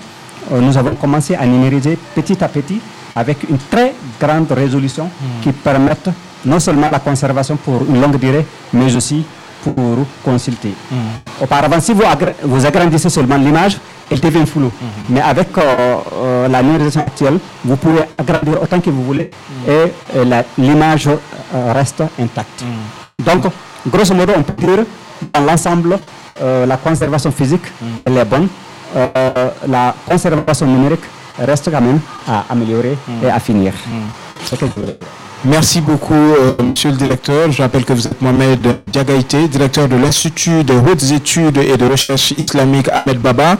[0.51, 2.79] nous avons commencé à numériser petit à petit
[3.15, 5.09] avec une très grande résolution
[5.41, 6.09] qui permettent
[6.45, 9.25] non seulement la conservation pour une longue durée, mais aussi
[9.63, 10.73] pour consulter.
[11.41, 12.03] Auparavant, si vous,
[12.43, 13.77] vous agrandissez seulement l'image,
[14.09, 14.71] elle devient floue.
[15.09, 15.61] Mais avec euh,
[16.13, 19.29] euh, la numérisation actuelle, vous pouvez agrandir autant que vous voulez
[19.67, 22.63] et euh, l'image euh, reste intacte.
[23.23, 23.43] Donc,
[23.87, 24.85] grosso modo, on peut dire,
[25.33, 25.99] dans l'ensemble,
[26.41, 27.65] euh, la conservation physique,
[28.05, 28.47] elle est bonne.
[28.95, 31.01] Euh, la conservation numérique
[31.37, 33.73] reste quand même à améliorer et à finir.
[34.51, 34.95] Dire.
[35.45, 37.49] Merci beaucoup, euh, monsieur le directeur.
[37.49, 41.85] Je rappelle que vous êtes Mohamed Diagaïté, directeur de l'Institut de hautes études et de
[41.85, 43.55] recherche islamique Ahmed Baba.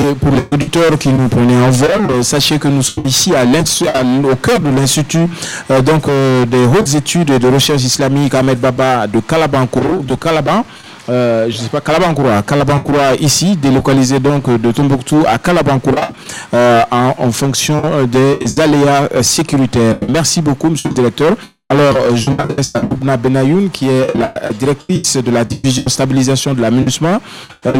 [0.00, 3.32] Et pour les auditeurs qui nous prenaient en vol, euh, sachez que nous sommes ici
[3.34, 5.28] à à au cœur de l'Institut
[5.70, 10.14] euh, donc, euh, des hautes études et de recherche islamique Ahmed Baba de Kalabankoro, de
[10.16, 10.64] Calaban.
[11.10, 12.42] Euh, je ne sais pas, Kalabankoura.
[12.42, 16.10] Kalabankoura ici, délocalisé donc de Tombouctou à Kalabankoura
[16.54, 19.96] euh, en, en fonction euh, des aléas euh, sécuritaires.
[20.08, 21.32] Merci beaucoup, monsieur le directeur.
[21.70, 26.52] Alors, euh, je m'adresse à Oubna Benayoun, qui est la directrice de la division stabilisation
[26.52, 27.20] de l'aménagement.
[27.64, 27.72] Euh,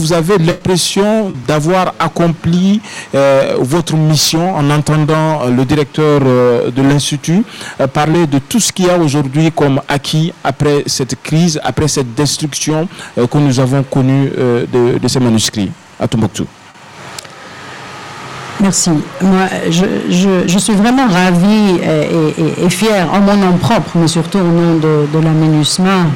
[0.00, 2.80] vous avez l'impression d'avoir accompli
[3.14, 7.44] euh, votre mission en entendant le directeur de l'Institut
[7.92, 12.14] parler de tout ce qu'il y a aujourd'hui comme acquis après cette crise, après cette
[12.16, 15.70] destruction que nous avons connue de, de ces manuscrits
[16.00, 16.46] à Tombouctou.
[18.60, 18.90] Merci.
[19.22, 19.84] Moi, je,
[20.46, 25.18] je- suis vraiment ravie et, fière en mon nom propre, mais surtout au nom de,
[25.22, 26.06] la MINUSMA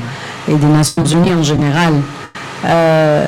[0.48, 1.94] et des Nations Unies en général,
[2.64, 3.26] euh,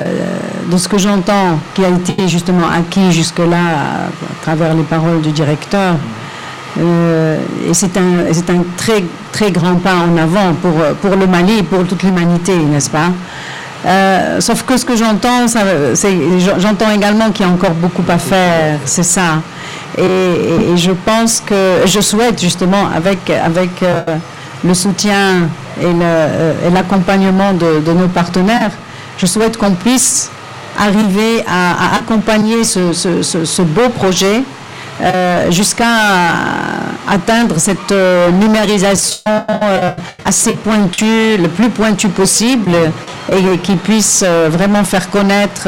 [0.69, 5.21] de ce que j'entends qui a été justement acquis jusque-là à, à travers les paroles
[5.21, 5.95] du directeur.
[6.77, 7.37] Euh,
[7.69, 9.01] et c'est un, c'est un très,
[9.31, 13.11] très grand pas en avant pour, pour le Mali et pour toute l'humanité, n'est-ce pas?
[13.85, 15.45] Euh, sauf que ce que j'entends,
[16.57, 19.41] j'entends également qu'il y a encore beaucoup à faire, c'est ça.
[19.97, 24.03] Et, je pense que je souhaite justement, avec, avec euh,
[24.63, 25.47] le soutien
[25.79, 28.71] et euh, l'accompagnement de, nos partenaires,
[29.17, 30.31] je souhaite qu'on puisse
[30.77, 34.43] arriver à, accompagner ce beau projet
[35.01, 35.85] euh, jusqu'à
[37.09, 39.91] atteindre cette euh, numérisation euh,
[40.23, 42.71] assez pointue, le plus pointue possible,
[43.29, 45.67] et qui puisse vraiment faire connaître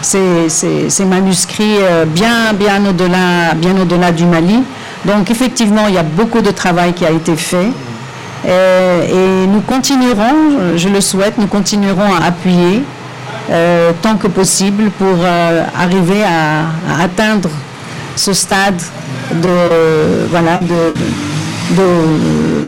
[0.00, 4.62] ces, manuscrits bien, bien au-delà, bien au-delà du Mali.
[5.04, 7.70] Donc effectivement, il y a beaucoup de travail qui a été fait.
[8.46, 12.84] Et nous continuerons, je le souhaite, nous continuerons à appuyer
[14.02, 15.16] tant que possible pour
[15.76, 17.50] arriver à atteindre
[18.18, 18.80] ce stade
[19.44, 20.80] de voilà de,
[21.76, 21.84] de-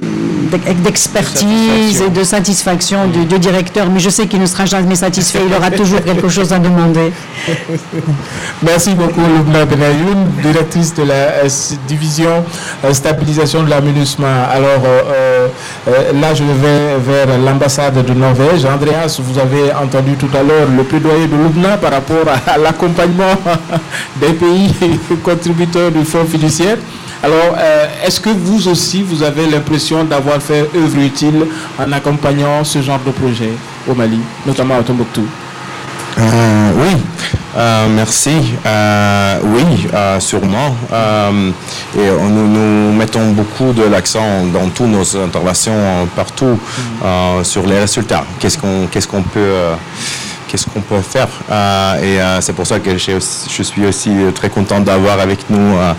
[0.01, 0.10] de-
[0.59, 5.55] d'expertise et de satisfaction du, directeur, mais je sais qu'il ne sera jamais satisfait, il
[5.55, 7.13] aura toujours quelque chose à demander.
[8.63, 11.49] Merci beaucoup, Lubna Benayoun, directrice de la euh,
[11.89, 12.45] division
[12.85, 14.27] euh, stabilisation de l'aménagement.
[14.51, 15.49] Alors euh,
[16.15, 18.65] là, je vais vers l'ambassade de Norvège.
[18.65, 23.35] Andreas, vous avez entendu tout à l'heure le plaidoyer de Lubna par rapport à l'accompagnement
[24.17, 24.75] des pays
[25.25, 26.77] contributeurs du fonds fiduciaire.
[27.23, 31.47] Alors, euh, est-ce que vous aussi, vous avez l'impression d'avoir fait œuvre utile
[31.79, 33.53] en accompagnant ce genre de projet
[33.87, 35.27] au Mali, notamment à Tombouctou?
[36.19, 36.97] Euh, oui,
[37.57, 38.33] euh, merci.
[38.65, 39.87] Euh, oui,
[40.19, 40.75] sûrement.
[41.97, 46.59] Et nous, mettons beaucoup de l'accent dans toutes nos interventions partout
[47.05, 48.25] euh, sur les résultats.
[48.39, 49.55] Qu'est-ce qu'on qu'est-ce qu'on peut
[50.51, 54.51] qu'est-ce qu'on peut faire Euh, Et euh, c'est pour ça que je suis aussi très
[54.51, 55.93] content d'avoir avec nous euh,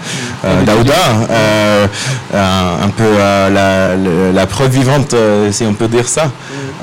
[0.45, 0.93] euh, Daouda,
[1.29, 1.87] euh,
[2.33, 6.25] euh, un peu euh, la, la- la preuve vivante, euh, si on peut dire ça,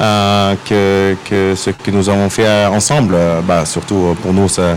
[0.00, 4.48] euh, que, que ce que nous avons fait euh, ensemble, euh, bah, surtout pour nous,
[4.48, 4.76] ça-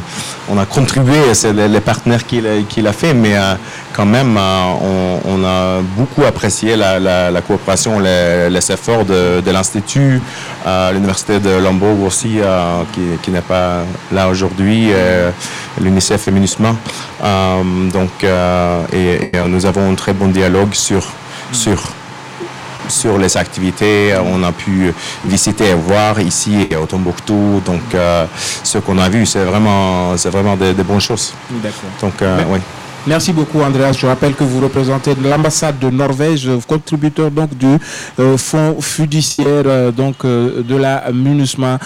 [0.49, 3.53] on a contribué, c'est les, les partenaires qui qui l'a fait, mais euh,
[3.93, 9.05] quand même, euh, on, on a beaucoup apprécié la, la- la coopération, les, les efforts
[9.05, 10.21] de, de l'Institut,
[10.65, 15.29] euh, l'Université de Lambourg aussi, euh, qui, qui n'est pas là aujourd'hui, euh,
[15.79, 16.75] l'UNICEF et MINUSMA.
[17.23, 21.03] Euh, donc, euh, et, et nous avons un très bon dialogue sur,
[21.51, 21.77] sur
[22.87, 24.13] sur les activités.
[24.23, 24.93] On a pu
[25.25, 27.61] visiter et voir ici à Tombouctou.
[27.65, 27.81] Donc,
[28.63, 31.33] ce qu'on a vu, c'est vraiment, c'est vraiment des, bonnes choses.
[31.61, 31.89] D'accord.
[32.01, 32.13] Donc,
[32.49, 32.59] oui.
[33.07, 33.93] Merci beaucoup Andreas.
[33.93, 37.77] Je rappelle que vous représentez l'ambassade de Norvège, contributeur donc du
[38.19, 41.79] euh, fonds fiduciaire euh, donc euh, de la MINUSMA.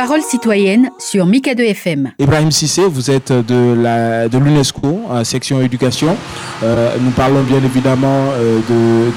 [0.00, 2.12] Parole citoyenne sur Mika2 FM.
[2.18, 6.16] Ibrahim Sissé, vous êtes de la de l'UNESCO, section éducation.
[6.62, 8.28] nous parlons bien évidemment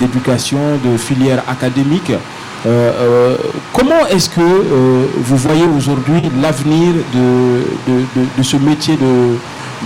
[0.01, 2.11] d'éducation, de filière académique.
[2.11, 2.17] Euh,
[2.65, 3.37] euh,
[3.71, 9.37] comment est-ce que euh, vous voyez aujourd'hui l'avenir de, ce métier de,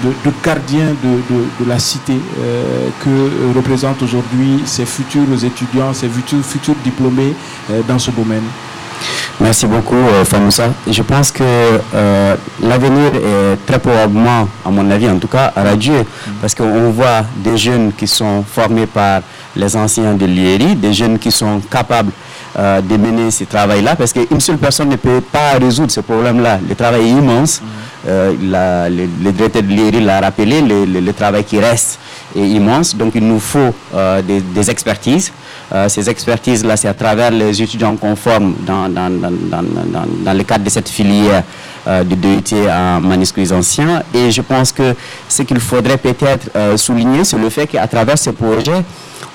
[0.04, 2.18] de, gardien de, la cité
[3.04, 7.36] que représentent aujourd'hui ces futurs étudiants, ces futurs diplômés
[7.88, 8.46] dans ce domaine?
[9.48, 10.72] Merci beaucoup, Famoussa.
[10.92, 11.42] Je pense que
[12.62, 16.04] l'avenir est très probablement, à mon avis en tout cas, radieux,
[16.42, 19.22] parce qu'on voit des jeunes qui sont formés par
[19.56, 22.12] les anciens de l'IERI, des jeunes qui sont capables
[22.60, 26.60] euh, de mener ce travail-là, parce qu'une seule personne ne peut pas résoudre ce problème-là.
[26.68, 27.62] Le travail est immense.
[28.06, 28.34] Euh,
[29.24, 32.00] le, directeur de l'IRI l'a rappelé, le, travail qui reste
[32.36, 32.96] est immense.
[32.96, 35.32] Donc il nous faut euh, des, expertises.
[35.88, 40.90] ces expertises-là, c'est à travers les étudiants conformes dans, dans, dans, le cadre de cette
[40.90, 41.44] filière
[41.86, 44.02] de DET en manuscrits anciens.
[44.14, 44.96] Et je pense que
[45.30, 48.84] ce qu'il faudrait peut-être souligner, c'est le fait qu'à travers ce projet,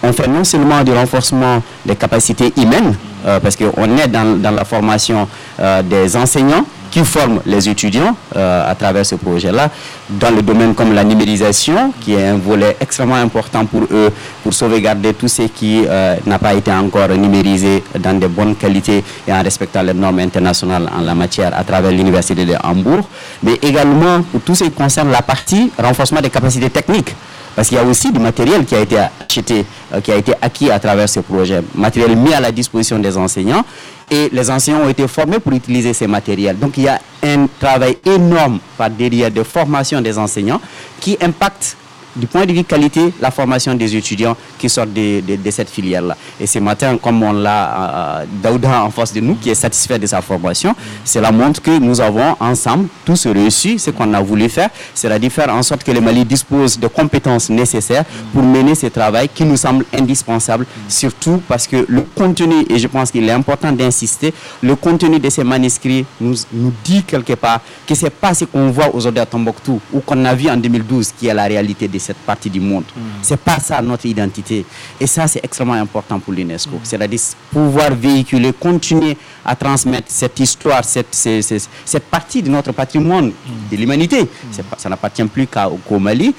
[0.02, 2.94] on fait non seulement du renforcement des capacités humaines,
[3.26, 5.28] euh, parce qu'on est dans, la formation
[5.61, 9.70] euh, des enseignants qui forment les étudiants euh, à travers ce projet-là,
[10.11, 14.12] dans le domaine comme la numérisation, qui est un volet extrêmement important pour eux,
[14.44, 15.83] pour sauvegarder tout ce qui
[16.26, 20.88] n'a pas été encore numérisé dans de bonnes qualités et en respectant les normes internationales
[20.96, 23.09] en la matière à travers l'Université de Hambourg,
[23.42, 27.14] mais également pour tout ce qui concerne la partie renforcement des capacités techniques.
[27.55, 30.33] Parce qu'il y a aussi du matériel qui a été acheté, euh, qui a été
[30.41, 31.62] acquis à travers ce projet.
[31.75, 33.65] Matériel mis à la disposition des enseignants.
[34.11, 36.59] Et les enseignants ont été formés pour utiliser ces matériels.
[36.59, 40.61] Donc il y a un travail énorme par derrière de formation des enseignants
[41.01, 41.77] qui impacte
[42.16, 46.16] du point de vue qualité, la formation des étudiants qui sortent de, cette filière-là.
[46.40, 49.98] Et ce matin, comme on l'a, euh, Daouda en face de nous, qui est satisfait
[49.98, 54.48] de sa formation, cela montre que nous avons ensemble tous réussi ce qu'on a voulu
[54.48, 58.87] faire, c'est-à-dire faire en sorte que le Mali dispose de compétences nécessaires pour mener ce
[58.87, 63.33] travail qui nous semble indispensable, surtout parce que le contenu, et je pense qu'il est
[63.33, 68.11] important d'insister, le contenu de ces manuscrits nous, nous dit quelque part que ce n'est
[68.11, 71.35] pas ce qu'on voit aujourd'hui à Tombouctou ou qu'on a vu en 2012 qui est
[71.35, 72.85] la réalité de cette partie du monde.
[72.95, 73.01] Mm.
[73.23, 74.65] C'est pas ça notre identité.
[75.01, 76.77] Et ça, c'est extrêmement important pour l'UNESCO.
[76.77, 76.81] Mm.
[76.83, 83.71] C'est-à-dire pouvoir véhiculer, continuer à transmettre cette histoire, cette, cette, partie de notre patrimoine, mm.
[83.71, 84.29] de l'humanité.
[84.77, 86.35] Ça n'appartient plus qu'au Mali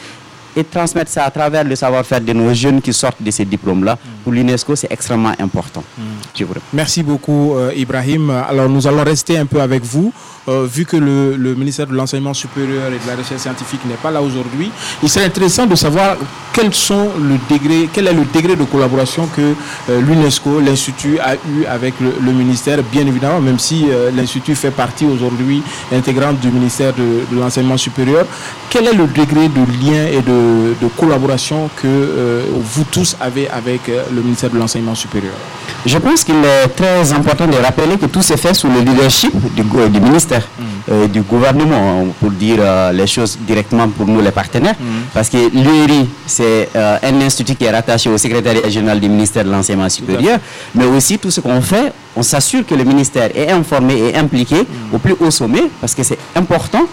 [0.55, 3.97] et transmettre ça à travers le savoir-faire de nos jeunes qui sortent de ces diplômes-là.
[4.23, 5.83] Pour l'UNESCO, c'est extrêmement important.
[6.73, 8.29] Merci beaucoup, euh, Ibrahim.
[8.29, 10.13] Alors, nous allons rester un peu avec vous.
[10.49, 14.11] Euh, vu que le, ministère de l'Enseignement supérieur et de la Recherche scientifique n'est pas
[14.11, 14.69] là aujourd'hui,
[15.01, 16.17] il serait intéressant de savoir
[16.71, 19.41] sont le degré, quel est le degré de collaboration que
[19.89, 25.05] euh, l'UNESCO, l'Institut, a eu avec le, ministère, bien évidemment, même si l'Institut fait partie
[25.05, 28.25] aujourd'hui intégrante du ministère de, l'Enseignement supérieur.
[28.69, 33.87] Quel est le degré de lien et de collaboration que euh, vous tous avez avec
[33.89, 35.33] euh, le ministère de l'Enseignement supérieur?
[35.85, 39.33] Je pense qu'il est très important de rappeler que tout s'est fait sous le leadership
[39.55, 41.07] du, du ministère, mm.
[41.07, 44.75] du gouvernement, pour dire euh, les choses directement pour nous les partenaires.
[44.79, 45.13] Mm.
[45.13, 49.51] Parce que l'URI, c'est un institut qui est rattaché au secrétariat général du ministère de
[49.51, 50.39] l'Enseignement supérieur,
[50.75, 54.61] mais aussi tout ce qu'on fait, on s'assure que le ministère est informé et impliqué
[54.61, 54.95] mm.
[54.95, 56.85] au plus haut sommet, parce que c'est important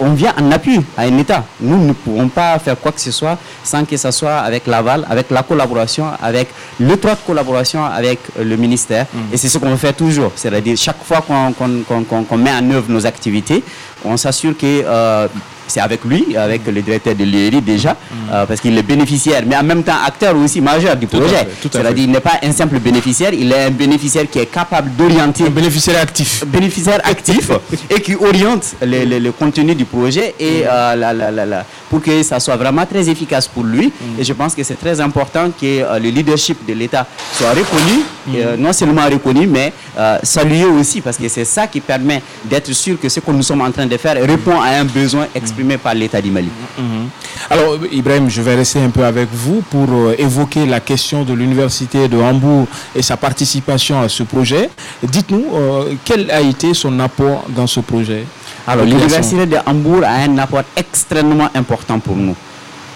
[0.00, 1.44] on vient en appui à un État.
[1.60, 5.06] Nous ne pouvons pas faire quoi que ce soit sans que ce soit avec l'aval,
[5.08, 6.48] avec la collaboration, avec
[6.80, 9.06] l'étroite collaboration avec le ministère.
[9.12, 9.34] Mm.
[9.34, 10.32] Et c'est ce qu'on fait toujours.
[10.36, 13.62] C'est-à-dire chaque fois qu'on met en œuvre nos activités,
[14.04, 15.28] on s'assure que euh,
[15.66, 18.14] c'est avec lui, avec le directeur de l'IRI déjà, mm.
[18.32, 21.46] euh, parce qu'il est bénéficiaire, mais en même temps acteur aussi majeur du projet.
[21.60, 25.44] C'est-à-dire qu'il n'est pas un simple bénéficiaire, il est un bénéficiaire qui est capable d'orienter.
[25.44, 26.44] Un bénéficiaire actif.
[26.46, 27.50] Bénéficiaire actif
[27.90, 30.68] et qui oriente le, contenu du projet et mm.
[30.70, 33.86] euh, la, la, la, pour que ça soit vraiment très efficace pour lui.
[33.88, 34.20] Mm.
[34.20, 38.02] Et je pense que c'est très important que euh, le leadership de l'État soit reconnu,
[38.58, 39.72] non seulement reconnu, mais
[40.22, 43.60] salué aussi, parce que c'est ça qui permet d'être sûr que ce que nous sommes
[43.62, 45.26] en train de faire répond à un besoin
[45.76, 46.48] par l'État du Mali.
[46.78, 47.08] Mhm.
[47.50, 51.34] Alors, Ibrahim, je vais rester un peu avec vous pour euh, évoquer la question de
[51.34, 54.70] l'Université de Hambourg et sa participation à ce projet.
[55.02, 58.24] Dites-nous, euh, quel a été son apport dans ce projet?
[58.66, 62.36] Alors, l'Université de Hambourg a un apport extrêmement important pour nous,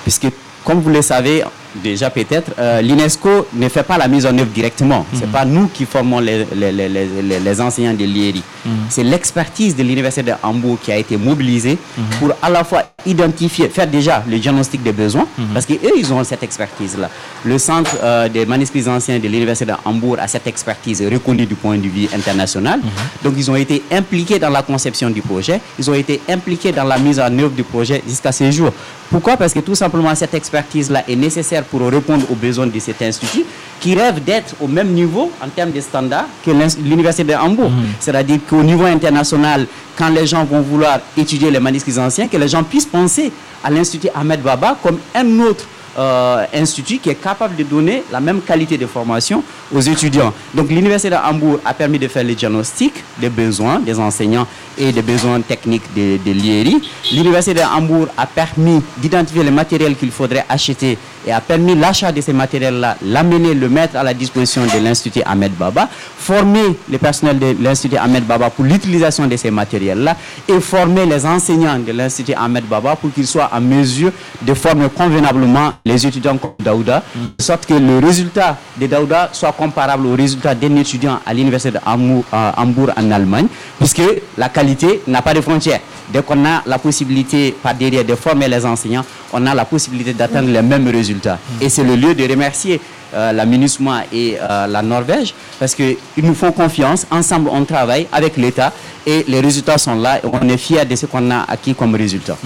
[0.03, 0.29] puisque,
[0.65, 1.43] comme vous le savez,
[1.77, 5.07] déjà peut-être, euh, l'UNESCO ne fait pas la mise en œuvre directement.
[5.15, 8.43] Ce n'est pas nous qui formons les, les, les, les enseignants de l'IERI.
[8.89, 11.79] C'est l'expertise de l'Université de Hambourg qui a été mobilisée
[12.19, 16.23] pour à la fois identifier, faire déjà le diagnostic des besoins, parce qu'eux, ils ont
[16.25, 17.09] cette expertise-là.
[17.45, 21.55] Le centre euh, des manuscrits anciens de l'Université de Hambourg a cette expertise reconnue du
[21.55, 22.81] point de vue international.
[23.25, 26.85] Donc, ils ont été impliqués dans la conception du projet, ils ont été impliqués dans
[26.85, 28.71] la mise en œuvre du projet jusqu'à ce jour.
[29.11, 29.37] Pourquoi?
[29.37, 33.45] Parce que tout simplement, cette expertise-là est nécessaire pour répondre aux besoins de cet institut
[33.81, 36.51] qui rêve d'être au même niveau en termes de standards que
[36.83, 37.71] l'Université de Hambourg.
[37.99, 42.49] C'est-à-dire qu'au niveau international, quand les gens vont vouloir étudier les manuscrits anciens, que les
[42.49, 43.33] gens puissent penser
[43.65, 45.65] à l'Institut Ahmed Baba comme un autre
[45.99, 49.43] euh, institut qui est capable de donner la même qualité de formation
[49.75, 50.33] aux étudiants.
[50.55, 54.47] Donc l'Université de Hambourg a permis de faire le diagnostic des besoins des enseignants
[54.79, 56.81] et des besoins techniques de, de l'IERI.
[57.13, 62.13] L'Université de Hambourg a permis d'identifier les matériels qu'il faudrait acheter et a permis l'achat
[62.13, 65.89] de ces matériels-là, l'amener, le mettre à la disposition de l'Institut Ahmed Baba,
[66.19, 70.17] former le personnel de l'Institut Ahmed Baba pour l'utilisation de ces matériels-là
[70.49, 74.13] et former les enseignants de l'Institut Ahmed Baba pour qu'ils soient en mesure
[74.43, 77.03] de former convenablement les étudiants comme Daouda,
[77.39, 81.73] de sorte que le résultat de Daouda soit comparable au résultat d'un étudiant à l'Université
[81.73, 83.47] de Hambourg en Allemagne,
[83.79, 84.03] puisque
[84.37, 85.81] la qualité n'a pas de frontières.
[86.13, 90.13] Dès qu'on a la possibilité, par derrière, de former les enseignants, on a la possibilité
[90.13, 91.39] d'atteindre les mêmes résultats.
[91.61, 92.81] Et c'est le lieu de remercier
[93.15, 97.07] euh, la MINUSMA et euh, la Norvège parce qu'ils nous font confiance.
[97.11, 98.73] Ensemble, on travaille avec l'État
[99.07, 101.95] et les résultats sont là et on est fiers de ce qu'on a acquis comme
[101.95, 102.37] résultat.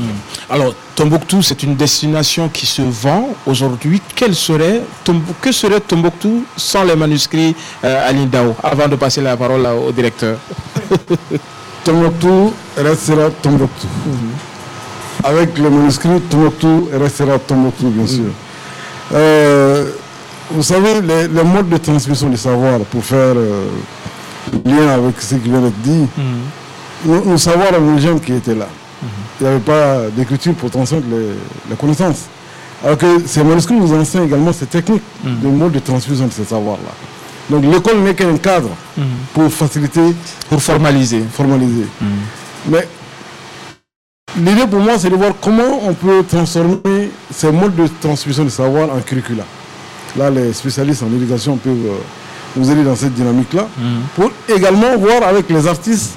[0.49, 4.01] Alors, Tombouctou, c'est une destination qui se vend aujourd'hui.
[4.15, 4.83] Quel serait,
[5.41, 7.55] que serait Tombouctou sans les manuscrits
[7.85, 10.39] euh, à Lindao Avant de passer la parole au directeur?
[11.85, 13.89] Tombouctou restera Tombouctou.
[15.23, 18.25] Avec le manuscrit, Tombouctou restera Tombouctou, bien sûr.
[19.13, 19.91] Euh,
[20.51, 23.67] vous savez, les, les, modes de transmission du savoir, pour faire euh,
[24.65, 26.07] lien avec ce qui vient d'être dit,
[27.05, 28.69] nos, nos savoirs indigènes qui étaient là.
[29.41, 31.35] Il n'y avait pas d'écriture pour transmettre les,
[31.71, 32.23] les, connaissances.
[32.83, 36.45] Alors que ces manuscrits nous enseignent également ces techniques de mode de transmission de ces
[36.45, 36.93] savoirs-là.
[37.51, 38.71] Donc l'école n'est qu'un cadre
[39.35, 40.15] pour faciliter,
[40.49, 41.23] pour formaliser.
[41.33, 41.87] formaliser.
[42.67, 42.89] Mais
[44.39, 48.49] l'idée pour moi, c'est de voir comment on peut transformer ces modes de transmission de
[48.51, 49.45] savoir en curricula.
[50.17, 51.99] Là, les spécialistes en éducation peuvent euh,
[52.57, 53.67] nous aider dans cette dynamique-là,
[54.15, 56.17] pour également voir avec les artistes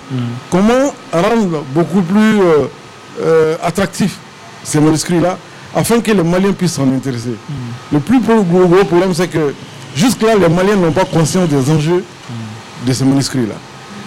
[0.51, 2.67] comment rendre beaucoup plus euh,
[3.23, 4.17] euh, attractifs
[4.63, 5.37] ces manuscrits-là,
[5.75, 7.33] afin que les Maliens puissent s'en intéresser.
[7.91, 9.53] Le plus gros, gros, gros problème, c'est que
[9.95, 12.03] jusque-là, les Maliens n'ont pas conscience des enjeux
[12.85, 13.55] de ces manuscrits-là.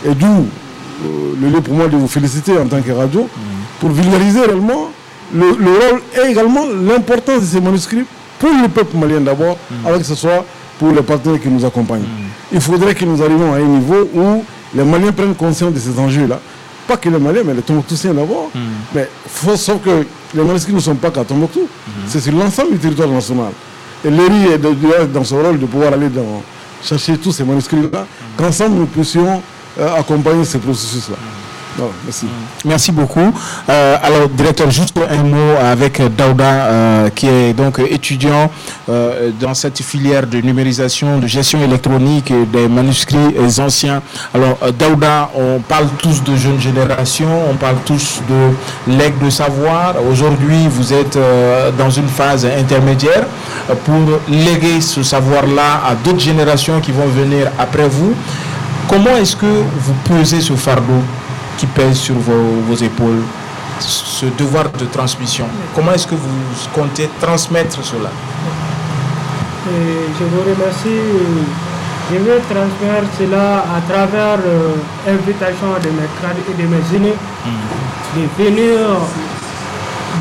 [0.09, 3.29] Et d'où euh, le lieu pour moi de vous féliciter en tant que radio,
[3.81, 4.91] pour vulgariser réellement
[5.35, 8.05] le, le rôle et également l'importance de ces manuscrits
[8.41, 10.45] pour le peuple malien d'abord, avant que ce soit
[10.79, 12.09] pour les partenaires qui nous accompagnent.
[12.53, 15.97] Il faudrait que nous arrivions à un niveau où les Maliens prennent conscience de ces
[15.99, 16.41] enjeux-là.
[16.89, 18.51] Pas que les Maliens, mais les Tombouctousiens d'abord.
[18.95, 21.69] Mais faut, sauf que les manuscrits ne sont pas qu'à Tombouctou.
[22.09, 23.53] C'est sur l'ensemble du territoire national.
[24.05, 26.43] Et l'ERI est de, de, dans son rôle de pouvoir aller dans,
[26.83, 29.43] chercher tous ces manuscrits-là, qu'ensemble nous puissions
[29.79, 31.17] euh, accompagner ce processus-là.
[31.81, 32.27] Non, merci.
[32.67, 33.33] Merci beaucoup.
[33.71, 38.51] Euh, alors, directeur, juste un mot avec Daouda, euh, qui est donc étudiant
[38.91, 44.03] euh, dans cette filière de numérisation, de gestion électronique des manuscrits anciens.
[44.35, 49.95] Alors, Daouda, on parle tous de jeunes générations, on parle tous de legs de savoir.
[50.11, 51.19] Aujourd'hui, vous êtes
[51.79, 53.25] dans une phase intermédiaire
[53.87, 58.13] pour léguer ce savoir-là à d'autres générations qui vont venir après vous.
[58.87, 61.01] Comment est-ce que vous pesez ce fardeau?
[61.61, 63.21] Qui pèse sur vos, vos, épaules,
[63.81, 65.45] ce devoir de transmission.
[65.75, 66.41] Comment est-ce que vous
[66.75, 68.11] comptez transmettre cela?
[69.69, 71.03] Et Je vous remercie.
[72.11, 74.39] Je vais transmettre cela à travers
[75.07, 78.17] l'invitation euh, de mes, de mes aînés mmh.
[78.17, 78.79] de venir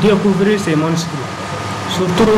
[0.02, 1.26] découvrir ces manuscrits.
[1.96, 2.30] Surtout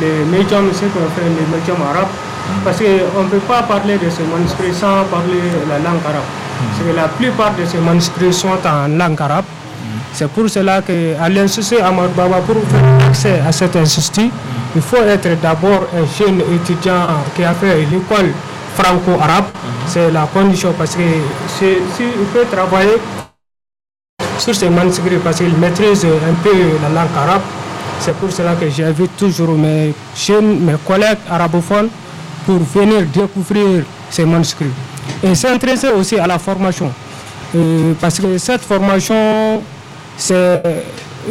[0.00, 2.29] les médiums, ce qu'on fait les médiums arabes.
[2.64, 6.28] Parce qu'on ne peut pas parler de ces manuscrits sans parler la langue arabe.
[6.70, 9.44] Parce que la plupart de ces manuscrits sont en langue arabe.
[10.12, 14.30] C'est pour cela qu'à l'Institut Ahmad Baba, pour faire accès à cet institut,
[14.74, 18.30] il faut être d'abord un jeune étudiant qui a fait l'école
[18.76, 19.44] franco-arabe.
[19.86, 21.02] C'est la condition parce que
[21.58, 22.98] s'il peut travailler
[24.38, 26.50] sur ces manuscrits parce qu'il maîtrise un peu
[26.82, 27.42] la langue arabe,
[28.00, 31.88] c'est pour cela que j'invite toujours mes jeunes, mes collègues arabophones
[32.46, 34.66] pour venir découvrir ces manuscrits
[35.22, 36.90] et s'intéresser aussi à la formation.
[37.54, 39.62] Euh, parce que cette formation,
[40.16, 40.62] c'est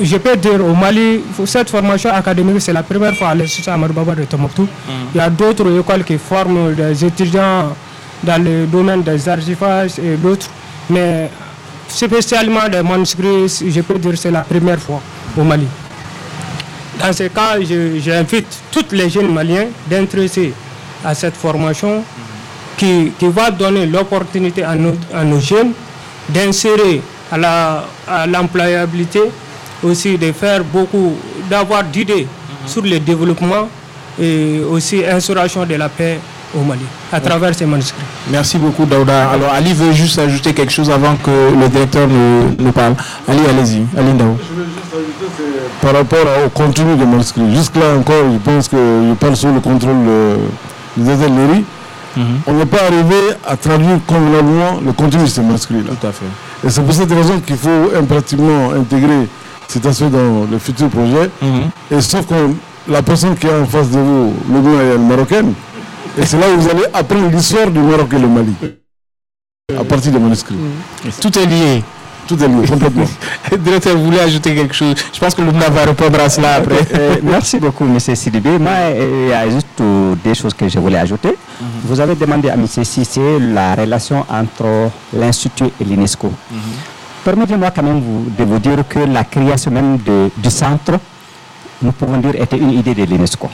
[0.02, 3.94] je peux dire au Mali, cette formation académique, c'est la première fois à l'Institut Amadou
[3.94, 4.64] Baba de Tombouctou.
[4.64, 4.68] Mm.
[5.16, 7.74] Il y a d'autres écoles qui forment des étudiants
[8.24, 10.48] dans le domaine des archivages et d'autres.
[10.90, 11.30] Mais
[11.88, 15.02] spécialement des manuscrits, je peux dire que c'est la première fois
[15.38, 15.68] au Mali.
[17.00, 17.58] Dans ce cas,
[18.00, 20.54] j'invite tous les jeunes Maliens d'intéresser
[21.04, 22.04] à cette formation
[22.78, 25.72] qui, qui va donner l'opportunité à nos, à nos jeunes
[26.30, 29.22] d'insérer à l'employabilité,
[29.84, 31.14] aussi de faire beaucoup,
[31.50, 32.28] d'avoir d'idées
[32.66, 33.70] sur le développement
[34.20, 36.20] et aussi instauration de la paix
[36.56, 36.82] au Mali,
[37.12, 38.02] à travers ces manuscrits.
[38.32, 39.30] Merci beaucoup, Daouda.
[39.30, 42.96] Alors, Ali veut juste ajouter quelque chose avant que le directeur nous, parle.
[43.28, 43.84] Ali, allez-y.
[43.98, 44.36] Ali Daou.
[44.50, 45.44] Je veux juste ajouter,
[45.82, 47.56] par rapport au contenu des manuscrits.
[47.56, 50.38] Jusque-là encore, je pense que je parle sous le contrôle de,
[51.00, 52.24] mhm.
[52.48, 53.16] On n'est pas arrivé
[53.48, 55.94] à traduire convenablement le contenu de ces manuscrits-là.
[56.00, 56.26] Tout à fait.
[56.66, 59.28] Et c'est pour cette raison qu'il faut impérativement intégrer
[59.68, 61.30] cet aspect dans le futur projet.
[61.42, 61.98] Mhm.
[61.98, 62.34] Et sauf que
[62.92, 65.54] la personne qui est en face de vous, le est marocaine,
[66.18, 68.54] et c'est là où vous allez apprendre l'histoire du Maroc et le Mali.
[69.80, 70.56] À partir des manuscrits.
[71.22, 71.84] Tout est lié.
[72.28, 73.06] Tout est lié, complètement.
[73.60, 76.80] Directeur, vous voulez ajouter quelque chose Je pense que le va répondre à cela après.
[76.96, 78.00] Euh, merci beaucoup, M.
[78.00, 78.58] Sidibé.
[78.58, 79.68] Moi, il y a juste
[80.24, 81.30] des choses que je voulais ajouter.
[81.30, 81.68] Mhm.
[81.86, 82.66] Vous avez demandé à M.
[82.68, 86.28] Sissé la relation entre l'Institut et l'UNESCO.
[86.28, 86.60] Mhm.
[87.24, 88.02] Permettez-moi quand même
[88.38, 90.94] de vous dire que la création même du centre
[91.82, 93.50] nous pouvons dire, était une idée de l'UNESCO.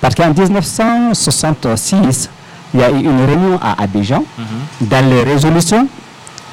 [0.00, 2.30] Parce qu'en 1966,
[2.74, 4.24] il y a eu une réunion à Abidjan.
[4.38, 4.88] Mhm.
[4.88, 5.86] Dans les résolutions,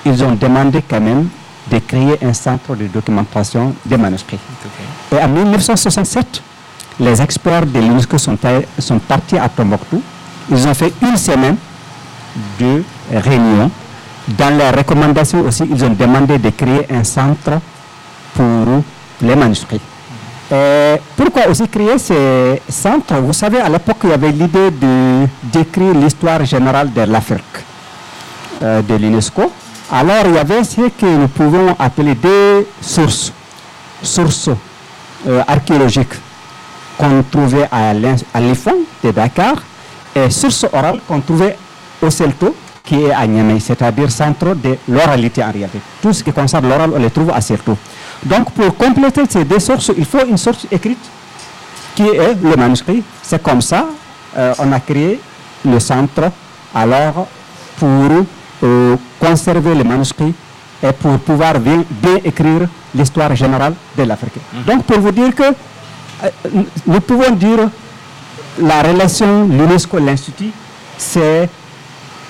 [0.06, 1.28] ils ont demandé quand même
[1.72, 4.40] de créer un centre de documentation des manuscrits.
[5.12, 6.42] Et en 1967,
[7.00, 8.38] les experts de l'UNESCO sont,
[9.08, 10.02] partis à Tombouctou.
[10.52, 11.58] Ils ont fait une semaine
[12.60, 12.84] de
[13.14, 13.70] réunion.
[14.28, 17.60] Dans leurs recommandations aussi, ils ont demandé de créer un centre
[18.34, 18.84] pour
[19.22, 19.82] les manuscrits.
[21.16, 23.16] Pourquoi aussi créer ces centres?
[23.16, 27.42] Vous savez, à l'époque, il y avait l'idée de d'écrire l'histoire générale de l'Afrique
[28.62, 29.52] euh, de l'UNESCO.
[29.92, 33.32] Alors, il y avait ce que nous pouvons appeler des sources,
[34.02, 34.50] sources
[35.28, 36.14] euh, archéologiques
[36.98, 37.94] qu'on trouvait à
[38.40, 39.56] l'IFON de Dakar
[40.16, 41.58] et sources orales qu'on trouvait
[42.02, 45.80] au CELTO, qui est à Niamey, c'est-à-dire centre de l'oralité en réalité.
[46.02, 47.78] Tout ce qui concerne l'oral, on les trouve à CELTO.
[48.24, 51.00] Donc, pour compléter ces deux sources, il faut une source écrite
[51.96, 53.04] qui est le manuscrit.
[53.24, 53.86] C'est comme ça
[54.38, 55.20] euh, on a créé
[55.64, 56.30] le centre
[56.74, 57.28] alors
[57.78, 58.12] pour
[58.64, 60.34] euh, conserver le manuscrit
[60.84, 61.84] et pour pouvoir bien,
[62.24, 64.36] écrire l'histoire générale de l'Afrique.
[64.54, 64.64] Mhm.
[64.64, 65.44] Donc, pour vous dire que
[66.86, 67.70] nous pouvons dire
[68.62, 70.52] la relation l'UNESCO-l'Institut,
[70.98, 71.50] c'est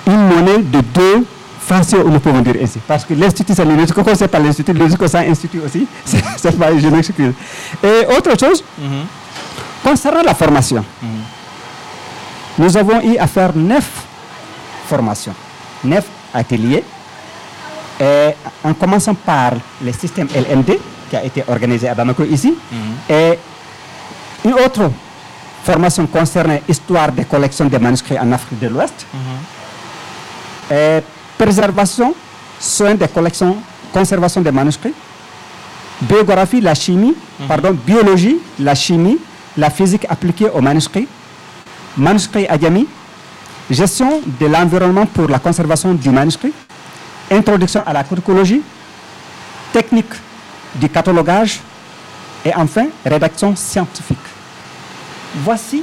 [0.06, 1.24] une monnaie de deux
[1.66, 2.78] français, nous pouvons dire ainsi.
[2.86, 5.86] Parce que l'Institut, c'est l'UNESCO, c'est pas l'Institut, l'UNESCO, c'est un institut aussi.
[6.36, 7.32] C'est pas, je m'excuse.
[7.82, 9.04] Et autre chose, mhm.
[9.82, 11.08] concernant la formation, mhm.
[12.58, 13.88] nous avons eu à faire neuf
[14.86, 15.34] formations,
[15.84, 16.84] neuf ateliers,
[18.00, 18.30] et
[18.62, 20.78] en commençant par le système LMD,
[21.10, 22.78] qui a été organisé à Bamako ici, mhm.
[23.16, 23.38] et
[24.46, 24.90] une autre
[25.64, 29.04] formation concernant l'histoire des collections de manuscrits en Afrique de l'Ouest.
[30.70, 31.00] Et
[31.36, 32.14] préservation,
[32.60, 33.56] soins des collections,
[33.92, 34.94] conservation des manuscrits,
[36.02, 37.46] biographie, la chimie, mhm.
[37.48, 39.18] pardon, biologie, la chimie,
[39.56, 41.08] la physique appliquée aux manuscrits,
[41.96, 42.86] manuscrits Adjami,
[43.70, 46.52] gestion de l'environnement pour la conservation du manuscrit,
[47.30, 48.62] introduction à la curricologie,
[49.72, 50.14] technique
[50.76, 51.60] du catalogage
[52.44, 54.35] et enfin rédaction scientifique.
[55.44, 55.82] Voici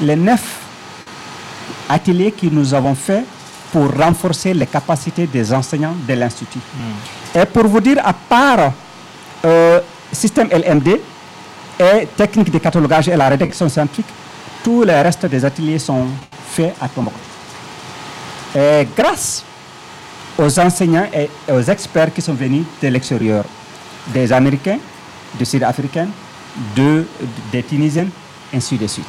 [0.00, 0.60] les neuf
[1.88, 3.24] ateliers que nous avons faits
[3.72, 6.58] pour renforcer les capacités des enseignants de l'Institut.
[6.58, 7.38] Hmm.
[7.40, 8.72] Et pour vous dire, à part
[9.44, 9.80] euh,
[10.12, 10.98] système LMD
[11.78, 14.06] et technique de catalogage et la rédaction scientifique,
[14.64, 16.06] tous les restes des ateliers sont
[16.50, 17.18] faits à Tombouctou.
[18.54, 19.44] Et grâce
[20.38, 23.44] aux enseignants et aux experts qui sont venus de l'extérieur,
[24.08, 24.78] des Américains,
[25.38, 26.08] des Sud-Africains,
[26.74, 27.06] de,
[27.52, 28.06] des Tunisiens,
[28.56, 29.04] ainsi de suite.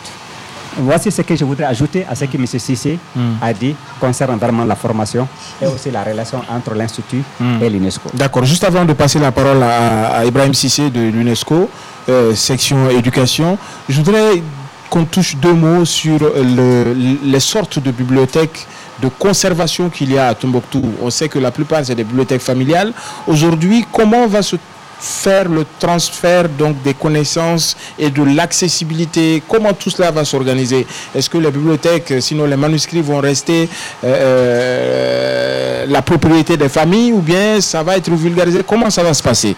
[0.79, 2.45] Voici ce que je voudrais ajouter à ce que M.
[2.45, 3.21] Sissé hmm.
[3.41, 5.27] a dit concernant vraiment la formation
[5.61, 7.63] et aussi la relation entre l'Institut hmm.
[7.63, 8.09] et l'UNESCO.
[8.13, 8.45] D'accord.
[8.45, 11.69] Juste avant de passer la parole à, Ibrahim Sissé de l'UNESCO,
[12.09, 13.57] euh, section éducation,
[13.89, 14.43] je voudrais
[14.89, 18.65] qu'on touche deux mots sur les sortes de bibliothèques
[19.01, 20.81] de conservation qu'il y a à Tombouctou.
[21.01, 22.93] On sait que la plupart, c'est des bibliothèques familiales.
[23.27, 24.55] Aujourd'hui, comment va se
[24.99, 29.43] faire le transfert donc des connaissances et de l'accessibilité.
[29.47, 30.85] Comment tout cela va s'organiser?
[31.13, 33.69] Est-ce que les bibliothèques, sinon les manuscrits vont rester
[34.03, 38.61] euh, euh, la propriété des familles ou bien ça va être vulgarisé?
[38.67, 39.55] Comment ça va se passer?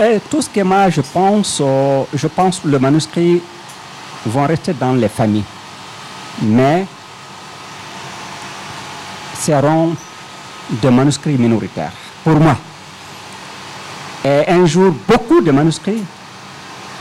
[0.00, 3.40] Et tout ce que moi je pense, euh, je pense que le manuscrit
[4.26, 5.44] vont rester dans les familles,
[6.42, 6.86] mais
[9.40, 9.94] seront
[10.70, 11.92] des manuscrits minoritaires,
[12.24, 12.56] pour moi.
[14.28, 16.02] Et un jour, beaucoup de manuscrits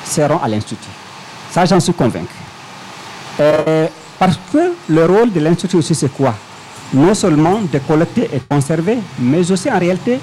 [0.05, 0.93] seront à l'Institut.
[1.51, 2.35] Ça, j'en suis convaincu.
[4.19, 6.33] parce que le rôle de l'Institut aussi, c'est quoi?
[6.93, 10.19] Non seulement de collecter et conserver, mais aussi en réalité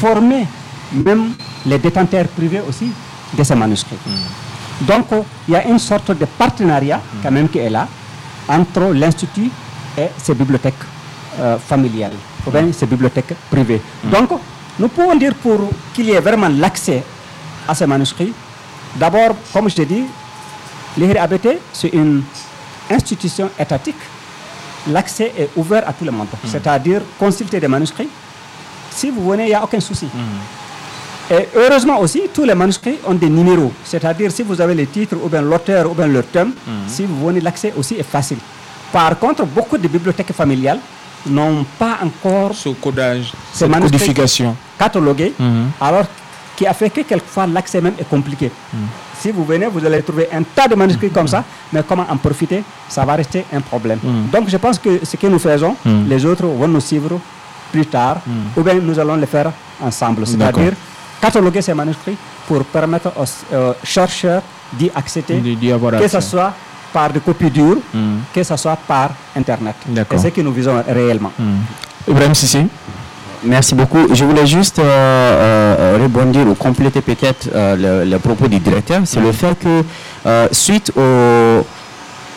[0.00, 0.46] former
[0.92, 1.32] même
[1.64, 2.90] les détenteurs privés aussi
[3.36, 3.96] de ces manuscrits.
[4.06, 4.84] Hmm.
[4.86, 5.06] Donc,
[5.46, 7.86] il y a une sorte de partenariat quand même qui est là
[8.48, 9.50] entre l'Institut
[9.96, 10.74] et ses bibliothèques
[11.40, 13.80] euh, familiales, ou bien ces bibliothèques privées.
[14.04, 14.10] Hmm.
[14.10, 14.30] Donc,
[14.78, 17.02] nous pouvons dire pour qu'il y ait vraiment l'accès
[17.66, 18.32] à ces manuscrits,
[18.96, 20.04] d'abord, comme je t'ai dit,
[20.96, 22.22] l'IRABT, c'est une
[22.90, 23.96] institution étatique.
[24.88, 26.48] L'accès est ouvert à tout le monde, hmm.
[26.48, 28.08] c'est-à-dire consulter des manuscrits.
[28.90, 30.08] Si vous venez, il n'y a aucun souci.
[31.30, 33.70] Et heureusement aussi, tous les manuscrits ont des numéros.
[33.84, 36.72] C'est-à-dire, si vous avez les titres, ou bien l'auteur, ou bien le thème, mhm.
[36.88, 38.38] si vous venez, l'accès aussi est facile.
[38.90, 40.78] Par contre, beaucoup de bibliothèques familiales
[41.26, 45.70] n'ont pas encore ce codage, cette codification catalogué, mhm.
[45.80, 46.04] alors
[46.56, 48.50] qui a fait que quelquefois l'accès même est compliqué.
[48.72, 48.80] Mhm.
[49.20, 51.42] Si vous venez, vous allez trouver un tas de manuscrits comme ça,
[51.72, 53.98] mais comment en profiter, ça va rester un problème.
[54.32, 55.74] Donc je pense que ce que nous faisons,
[56.06, 57.18] les autres vont nous suivre
[57.72, 58.18] plus tard,
[58.56, 59.50] ou bien nous allons le faire
[59.82, 60.24] ensemble.
[60.24, 60.72] C'est-à-dire
[61.20, 62.16] cataloguer ces manuscrits
[62.46, 64.42] pour permettre aux euh, chercheurs
[64.72, 65.40] d'y accéder,
[66.00, 66.52] que ce soit
[66.92, 68.18] par des copies dures, hmm.
[68.34, 69.74] que ce soit par Internet.
[70.10, 71.32] C'est ce que nous visons réellement.
[71.38, 71.58] Hmm.
[72.10, 72.66] Ibrahim Sissi
[73.44, 74.12] Merci beaucoup.
[74.12, 79.02] Je voulais juste euh, euh, rebondir ou compléter peut-être le, propos du directeur.
[79.04, 79.32] C'est le hmm.
[79.32, 81.64] fait que suite au,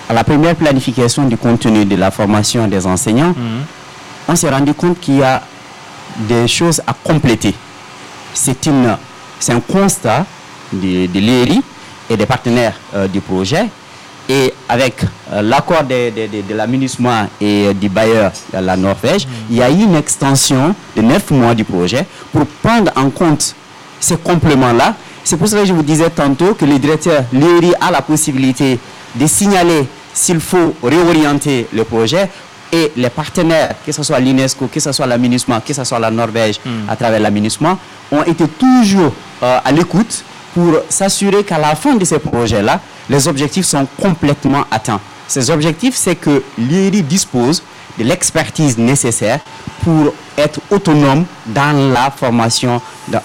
[0.10, 3.34] à la première planification du contenu de la formation des enseignants,
[4.28, 5.42] on s'est rendu compte qu'il y a
[6.30, 7.56] des choses à compléter
[8.34, 8.68] c'est
[9.54, 10.26] un constat
[10.72, 11.62] de, de l'ERI
[12.10, 13.68] et des partenaires euh, du projet.
[14.34, 14.96] Et avec
[15.34, 19.70] euh, l'accord de, de, l'aménagement et euh, du bailleur de la Norvège, il y a
[19.70, 23.54] eu une extension de neuf mois du projet pour prendre en compte
[24.00, 24.96] ces compléments-là.
[25.26, 28.80] C'est pour cela que je vous disais tantôt que le directeur l'ERI a la possibilité
[29.16, 32.30] de signaler s'il faut réorienter le projet
[32.72, 36.10] et les partenaires, que ce soit l'UNESCO, que ce soit l'aménagement, que ce soit la
[36.10, 36.88] Norvège hmm.
[36.90, 37.78] à travers l'aménagement,
[38.10, 39.12] ont été toujours
[39.44, 40.24] euh, à l'écoute
[40.54, 42.80] pour s'assurer qu'à la fin de ces projets-là,
[43.10, 45.00] les objectifs sont complètement atteints.
[45.28, 47.64] Ces objectifs, c'est que l'IRI dispose
[47.98, 49.40] de l'expertise nécessaire
[49.84, 52.82] pour être autonome dans la formation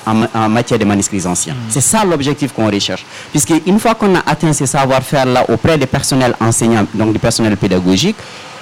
[0.06, 1.54] en, matière de manuscrits anciens.
[1.54, 1.68] Hmm.
[1.70, 3.04] C'est ça l'objectif qu'on recherche.
[3.30, 7.56] Puisque une fois qu'on a atteint ces savoir-faire-là auprès des personnels enseignants, donc du personnel
[7.56, 8.16] pédagogique,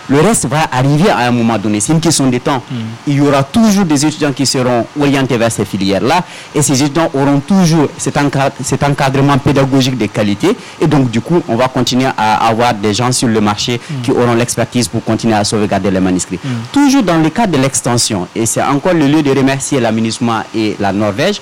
[0.09, 1.81] le reste va arriver à un moment donné.
[1.81, 2.63] C'est une question de temps.
[2.71, 2.75] Hmm.
[3.07, 6.23] Il y aura toujours des étudiants qui seront orientés vers ces filières-là
[6.55, 10.57] et ces étudiants auront toujours cet, encadrement pédagogique de qualité.
[10.81, 14.03] Et donc, du coup, on va continuer à avoir des gens sur le marché hmm.
[14.03, 16.39] qui auront l'expertise pour continuer à sauvegarder les manuscrits.
[16.43, 16.49] Hmm.
[16.73, 20.77] Toujours dans le cadre de l'extension, et c'est encore le lieu de remercier l'aménagement et
[20.79, 21.41] la Norvège,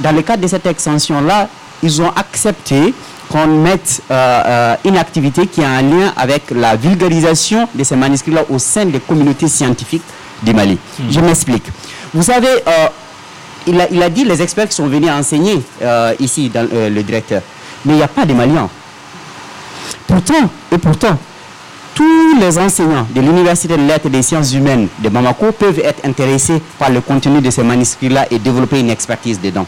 [0.00, 1.48] dans le cadre de cette extension-là,
[1.82, 2.94] ils ont accepté
[3.30, 4.14] qu'on mette euh,
[4.46, 8.84] euh, une activité qui a un lien avec la vulgarisation de ces manuscrits-là au sein
[8.86, 10.02] des communautés scientifiques
[10.42, 10.78] du Mali.
[10.98, 11.04] Hmm.
[11.10, 11.64] Je m'explique.
[12.12, 12.86] Vous savez, euh,
[13.68, 15.62] il, a, il, a, dit les experts qui sont venus enseigner
[16.18, 17.42] ici, dans, le directeur,
[17.84, 18.68] mais il n'y a pas de Maliens.
[20.08, 21.16] Pourtant, et pourtant,
[21.94, 26.04] tous les enseignants de l'Université de lettres et des sciences humaines de Bamako peuvent être
[26.04, 29.66] intéressés par le contenu de ces manuscrits-là et développer une expertise dedans.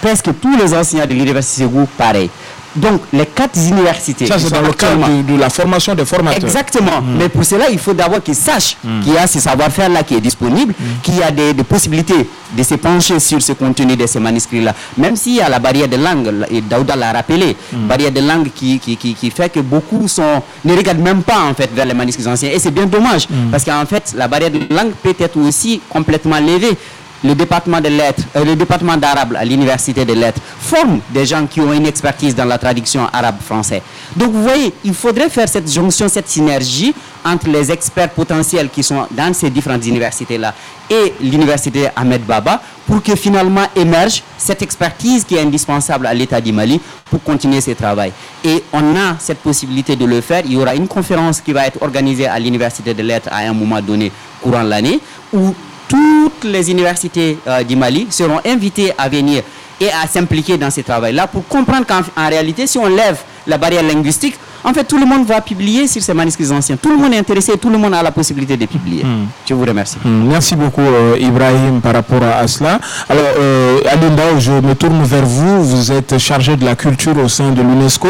[0.00, 2.30] Presque tous les enseignants de l'Université Ségou, pareil.
[2.76, 4.26] Donc, les quatre universités.
[4.26, 6.44] Ça, c'est dans le cadre de, la formation des formateurs.
[6.44, 7.00] Exactement.
[7.00, 7.16] Mm.
[7.18, 9.00] Mais pour cela, il faut d'abord qu'ils sachent mm.
[9.02, 10.84] qu'il y a ce savoir-faire-là qui est disponible, mm.
[11.02, 14.74] qu'il y a des, possibilités de se pencher sur ce contenu de ces manuscrits-là.
[14.98, 18.50] Même s'il y a la barrière de langue, et Daouda l'a rappelé, barrière de langue
[18.54, 21.94] qui, qui, qui, fait que beaucoup sont, ne regardent même pas en fait vers les
[21.94, 22.50] manuscrits anciens.
[22.50, 26.38] Et c'est bien dommage, parce qu'en fait, la barrière de langue peut être aussi complètement
[26.40, 26.76] levée
[27.24, 31.46] le département de lettres, euh, le département d'arabe à l'université des lettres forme des gens
[31.46, 33.82] qui ont une expertise dans la traduction arabe-français.
[34.16, 36.94] Donc vous voyez, il faudrait faire cette jonction, cette synergie
[37.24, 40.54] entre les experts potentiels qui sont dans ces différentes universités-là
[40.88, 46.40] et l'université Ahmed Baba pour que finalement émerge cette expertise qui est indispensable à l'État
[46.40, 48.12] du Mali pour continuer ce travail.
[48.44, 50.42] Et on a cette possibilité de le faire.
[50.46, 53.52] Il y aura une conférence qui va être organisée à l'université des lettres à un
[53.52, 54.10] moment donné
[54.42, 54.98] courant l'année
[55.32, 55.54] où
[55.90, 59.42] toutes les universités euh, du Mali seront invitées à venir
[59.80, 63.18] et à s'impliquer dans ce travail-là pour comprendre qu'en réalité, si on lève
[63.50, 66.76] la barrière linguistique, en fait, tout le monde va publier sur ces manuscrits anciens.
[66.76, 69.02] Tout le monde est intéressé, tout le monde a la possibilité de publier.
[69.04, 69.26] Hmm.
[69.48, 69.96] Je vous remercie.
[70.04, 72.78] Hmm, Merci beaucoup euh, Ibrahim par rapport à, cela.
[73.08, 75.64] Alors euh, Alinda, je me tourne vers vous.
[75.64, 78.08] Vous êtes chargé de la culture au sein de l'UNESCO.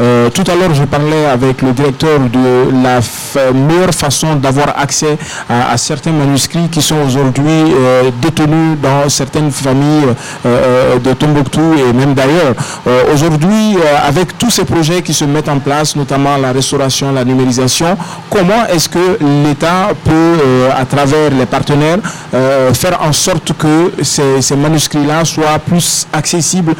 [0.00, 2.98] Euh, tout à l'heure, je parlais avec le directeur de la
[3.52, 5.16] meilleure façon d'avoir accès
[5.48, 10.08] à, à certains manuscrits qui sont aujourd'hui euh, détenus dans certaines familles
[10.44, 12.54] de Tombouctou et même d'ailleurs.
[13.14, 17.96] Aujourd'hui, avec tous ces projets qui se mettent en place, notamment la restauration, la numérisation,
[18.28, 21.98] comment est-ce que l'État peut, euh, à travers les partenaires,
[22.34, 26.74] euh, faire en sorte que ces, ces manuscrits-là soient plus accessibles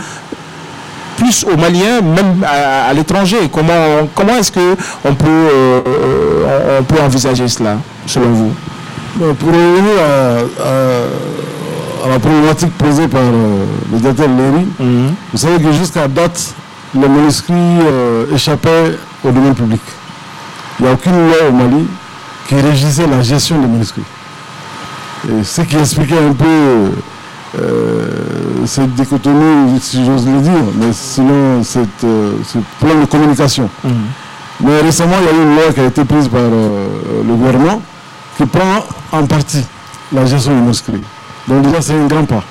[1.17, 3.49] plus aux Maliens, même à, à l'étranger?
[3.53, 4.75] Comment, comment est-ce que
[5.05, 7.77] on peut, euh, on peut envisager cela,
[8.07, 8.53] selon vous?
[9.19, 14.67] Pour revenir à, à- à la problématique posée par le directeur Léry,
[15.33, 16.53] vous savez que jusqu'à date,
[16.95, 19.81] les manuscrits euh, échappaient au domaine public.
[20.79, 21.87] Il n'y a aucune loi au Mali
[22.49, 24.03] qui régissait la gestion des manuscrits.
[25.29, 26.91] Et ce qui expliquait un peu
[27.61, 28.09] euh,
[28.65, 33.69] cette dichotomie, si j'ose le dire, mais sinon cette, euh, ce plan de communication.
[34.61, 36.89] Mais récemment, il y a eu une loi qui a été prise par euh,
[37.27, 37.83] le gouvernement
[38.37, 39.65] qui prend en partie
[40.13, 41.03] la gestion des manuscrits.
[41.47, 42.43] Donc déjà, c'est un grand pas.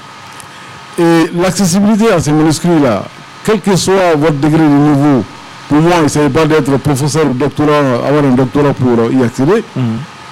[0.99, 3.05] Et l'accessibilité à ces manuscrits-là,
[3.45, 5.23] quel que soit votre degré de niveau,
[5.69, 9.13] pour moi, il ne s'agit pas d'être professeur ou doctorat, avoir un doctorat pour euh,
[9.13, 9.63] y accéder.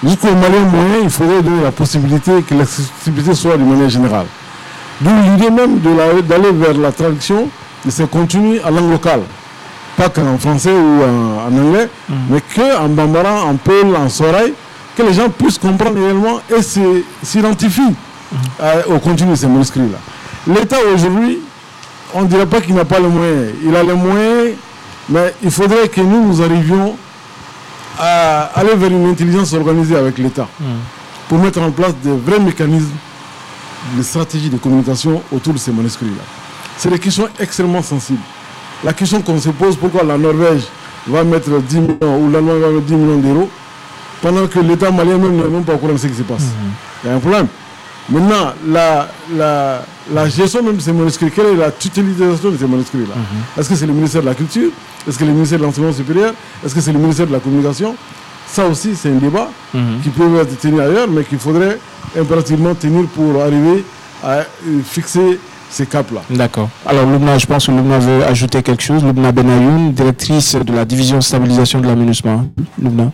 [0.03, 4.25] Jusqu'au Malien moyen, il faudrait donner la possibilité que l'accessibilité soit de manière générale.
[5.01, 7.47] D'où l'idée même d'aller vers la traduction
[7.85, 9.21] de ces contenus à langue locale.
[9.97, 11.89] Pas qu'en français ou en, en anglais,
[12.29, 14.53] mais qu'en bambara, en peul, en sorail,
[14.95, 16.61] que les gens puissent comprendre réellement et
[17.23, 17.95] s'identifient
[18.61, 19.97] à- au contenu de ces manuscrits-là.
[20.53, 21.39] L'État aujourd'hui,
[22.13, 23.47] on ne dirait pas qu'il n'a pas les moyens.
[23.63, 24.55] Il a les moyens,
[25.09, 26.95] mais il faudrait que nous, nous arrivions
[27.99, 30.47] à aller vers une intelligence organisée avec l'État
[31.27, 32.95] pour mettre en place des vrais mécanismes
[33.97, 36.23] de stratégie de communication autour de ces manuscrits-là.
[36.77, 38.19] C'est des questions extrêmement sensibles.
[38.83, 40.63] La question qu'on se pose, pourquoi la Norvège
[41.07, 43.49] va mettre 10 millions ou l'Allemagne va mettre 10 millions d'euros
[44.21, 46.43] pendant que l'État malien même n'est même pas au courant de ce qui se passe.
[47.03, 47.47] Il y a un problème.
[48.11, 49.81] Maintenant, la, la,
[50.13, 53.13] la gestion même de ces manuscrits, quelle est la tutalisation de ces manuscrits-là
[53.57, 54.71] Est-ce que c'est le ministère de la Culture
[55.07, 56.33] Est-ce que c'est le ministère de l'Enseignement supérieur
[56.65, 57.95] Est-ce que c'est le ministère de la Communication
[58.47, 59.49] Ça aussi, c'est un débat
[60.03, 61.77] qui peut être tenu ailleurs, mais qu'il faudrait
[62.19, 63.83] impérativement tenir pour arriver
[64.23, 64.45] à euh,
[64.83, 65.39] fixer
[65.69, 66.21] ces caps-là.
[66.31, 66.67] D'accord.
[66.87, 69.03] Alors, Lubna, je pense que Lubna veut ajouter quelque chose.
[69.03, 72.47] Lubna Benayoun, directrice de la division stabilisation de l'aménagement.
[72.81, 73.11] Lubna.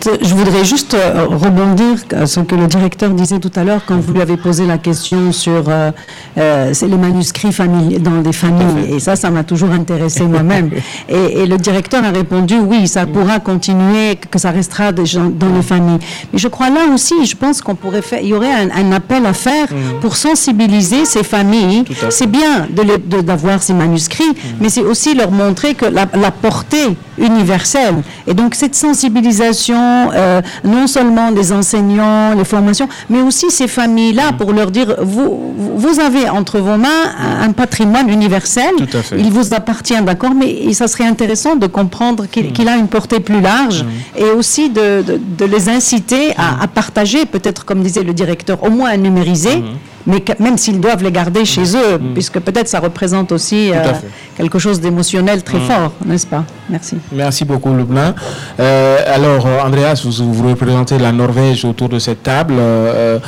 [0.00, 3.96] Je voudrais juste euh, rebondir à ce que le directeur disait tout à l'heure quand
[3.98, 5.90] vous lui avez posé la question sur euh,
[6.38, 7.50] euh, les manuscrits
[7.98, 8.94] dans des familles.
[8.94, 10.70] Et ça, ça m'a toujours intéressé moi-même.
[11.08, 15.30] Et, et le directeur a répondu oui, ça pourra continuer, que ça restera des gens
[15.30, 15.98] dans les familles.
[16.32, 18.92] Mais je crois là aussi, je pense qu'on pourrait faire, il y aurait un, un
[18.92, 19.66] appel à faire
[20.00, 21.84] pour sensibiliser ces familles.
[22.10, 26.06] C'est bien de les- de- d'avoir ces manuscrits, mais c'est aussi leur montrer que la,
[26.14, 27.96] la portée universelle.
[28.26, 34.32] Et donc cette sensibilisation, euh, non seulement des enseignants, les formations, mais aussi ces familles-là
[34.38, 36.88] pour leur dire, vous, vous avez entre vos mains
[37.18, 38.74] un, un patrimoine universel.
[39.18, 43.20] Il vous appartient, d'accord, mais ça serait intéressant de comprendre qu'il qu'il a une portée
[43.20, 43.84] plus large
[44.16, 48.62] et aussi de, de- de les inciter à, à partager, peut-être comme disait le directeur,
[48.62, 49.62] au moins à numériser,
[50.06, 53.92] mais que- même s'ils doivent les garder chez eux, puisque peut-être ça représente aussi euh,
[54.36, 56.44] quelque chose d'émotionnel très fort, n'est-ce pas?
[56.70, 56.96] Merci.
[57.12, 58.14] Merci beaucoup, Lubna.
[58.60, 62.54] Euh, alors, euh, Andreas, vous, vous représentez la Norvège autour de cette table.
[62.58, 63.18] Euh,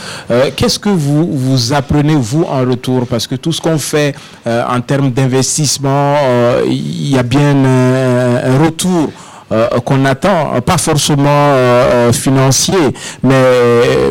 [0.57, 3.07] Qu'est-ce que vous, vous apprenez, vous, en retour?
[3.07, 4.15] Parce que tout ce qu'on fait
[4.47, 6.17] en termes d'investissement,
[6.67, 9.11] il y a bien un retour.
[9.53, 13.43] Euh, qu'on attend, euh, pas forcément euh, financier, mais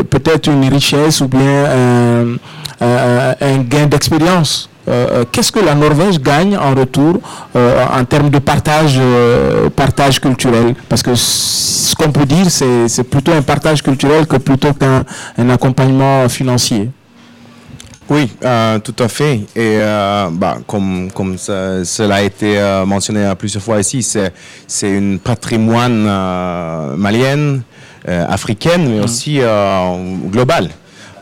[0.09, 2.37] peut-être une richesse ou bien
[2.81, 4.69] un, gain d'expérience.
[4.89, 7.19] Euh, Qu'est-ce que la Norvège gagne en retour
[7.55, 10.73] euh, en termes de partage, euh, partage culturel?
[10.87, 15.03] Parce que ce qu'on peut dire, c'est plutôt un partage culturel que plutôt qu'un
[15.37, 16.89] un accompagnement financier.
[18.09, 19.35] Oui, euh, tout à fait.
[19.55, 24.01] Et euh, bah, comme, comme ça- cela a été euh, mentionné à plusieurs fois ici,
[24.01, 24.33] c'est,
[24.67, 27.61] c'est une patrimoine euh, malienne,
[28.07, 30.65] euh, africaine, mais aussi euh, global.
[30.65, 30.78] euh,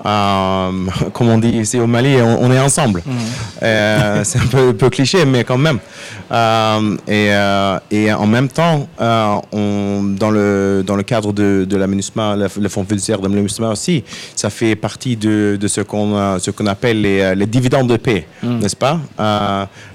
[1.13, 3.01] comme on dit ici au Mali, on, est ensemble.
[3.05, 3.11] Mm.
[3.63, 5.79] Euh, c'est un peu, cliché, mais quand même.
[6.31, 8.87] Euh, et, en même temps,
[9.51, 14.03] on, dans, le, dans le cadre de, de l'aménagement, le, fonds fiduciaire de l'aménagement aussi,
[14.35, 18.59] ça fait partie de, ce qu'on appelle les, dividendes de paix, mm.
[18.59, 18.99] n'est-ce pas?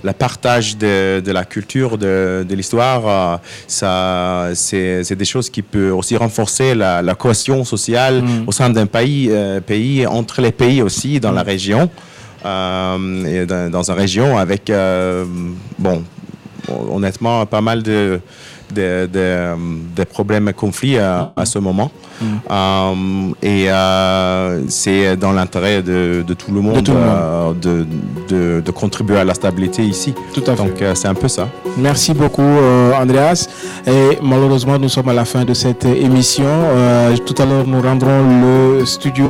[0.04, 6.74] Le partage de, la culture, de, l'histoire, ça, c'est, des choses qui peuvent aussi renforcer
[6.74, 8.44] la, cohésion sociale mm.
[8.46, 9.30] au sein d'un pays,
[9.66, 11.90] pays entre les pays aussi dans la région,
[12.44, 15.24] euh, dans, dans, une région avec, euh,
[15.78, 16.03] bon,
[16.68, 18.20] honnêtement, pas mal de,
[18.74, 21.90] de, de, problèmes et conflits à, ce moment.
[22.20, 22.24] Mm.
[22.50, 27.86] Euh, et c'est dans l'intérêt de, tout le monde, de,
[28.60, 30.14] de, contribuer à la stabilité ici.
[30.34, 30.54] Tout à.
[30.54, 31.48] Donc c'est un peu ça.
[31.76, 32.42] Merci beaucoup,
[33.00, 33.48] Andreas.
[33.86, 36.44] Et malheureusement, nous sommes à la fin de cette émission.
[37.26, 38.22] tout à l'heure, nous rendrons
[38.78, 39.28] le studio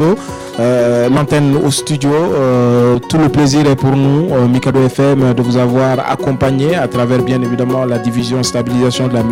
[0.60, 2.10] euh, l'antenne au studio.
[2.12, 6.88] Euh, tout le plaisir est pour nous, euh, Mikado FM, de vous avoir accompagné à
[6.88, 9.22] travers bien évidemment la division stabilisation de la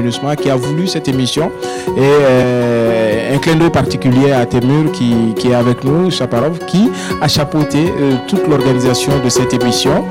[0.41, 1.51] Qui a voulu cette émission.
[1.97, 6.91] Et un clin d'œil particulier à Temur qui, qui, est avec nous, Chaparov, qui
[7.21, 7.93] a chapeauté
[8.27, 10.05] toute l'organisation de cette émission.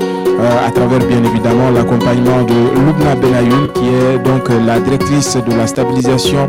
[0.66, 5.66] à travers bien évidemment l'accompagnement de Lubna Benayoun qui est donc la directrice de la
[5.66, 6.48] stabilisation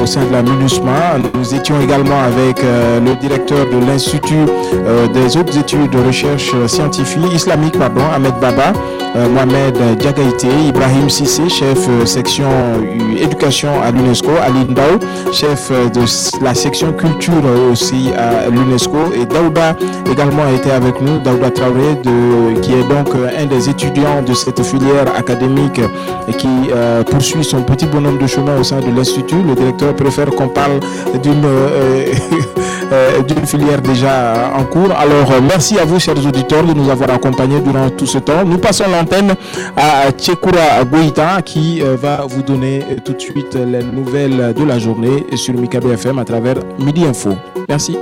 [0.00, 1.18] au sein de la MINUSMA.
[1.34, 4.46] Nous étions également avec le directeur de l'Institut
[4.86, 11.08] euh, des autres études de recherche scientifique islamique, pardon, Ahmed Baba, euh, Mohamed Diagaïté, Ibrahim
[11.08, 12.48] Sissé, chef euh, section
[13.18, 14.98] éducation à l'UNESCO, Ali Ndao,
[15.32, 17.32] chef de la section culture
[17.70, 19.76] aussi à l'UNESCO, et Daouda
[20.10, 24.34] également a été avec nous, Daouda Traoré, de, qui est donc un des étudiants de
[24.34, 25.80] cette filière académique
[26.28, 26.48] et qui
[27.10, 29.42] poursuit son petit bonhomme de chemin au sein de l'Institut.
[29.46, 30.80] Le directeur préfère qu'on parle
[31.22, 31.44] d'une
[33.26, 34.92] d'une filière déjà en cours.
[34.96, 38.44] Alors, euh, merci à vous, chers auditeurs, de nous avoir accompagnés durant tout ce temps.
[38.44, 38.84] Nous passons
[39.76, 44.64] à Tchekura Goïta qui euh, va vous donner euh, tout de suite les nouvelles de
[44.64, 47.30] la journée sur Mikado FM à travers Midi Info.
[47.68, 47.96] Merci.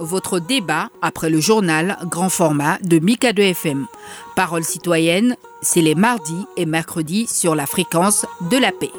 [0.00, 3.86] Votre débat après le journal grand format de Mika 2 FM.
[4.34, 8.90] Parole citoyenne, c'est les mardis et mercredis sur la fréquence de la paix.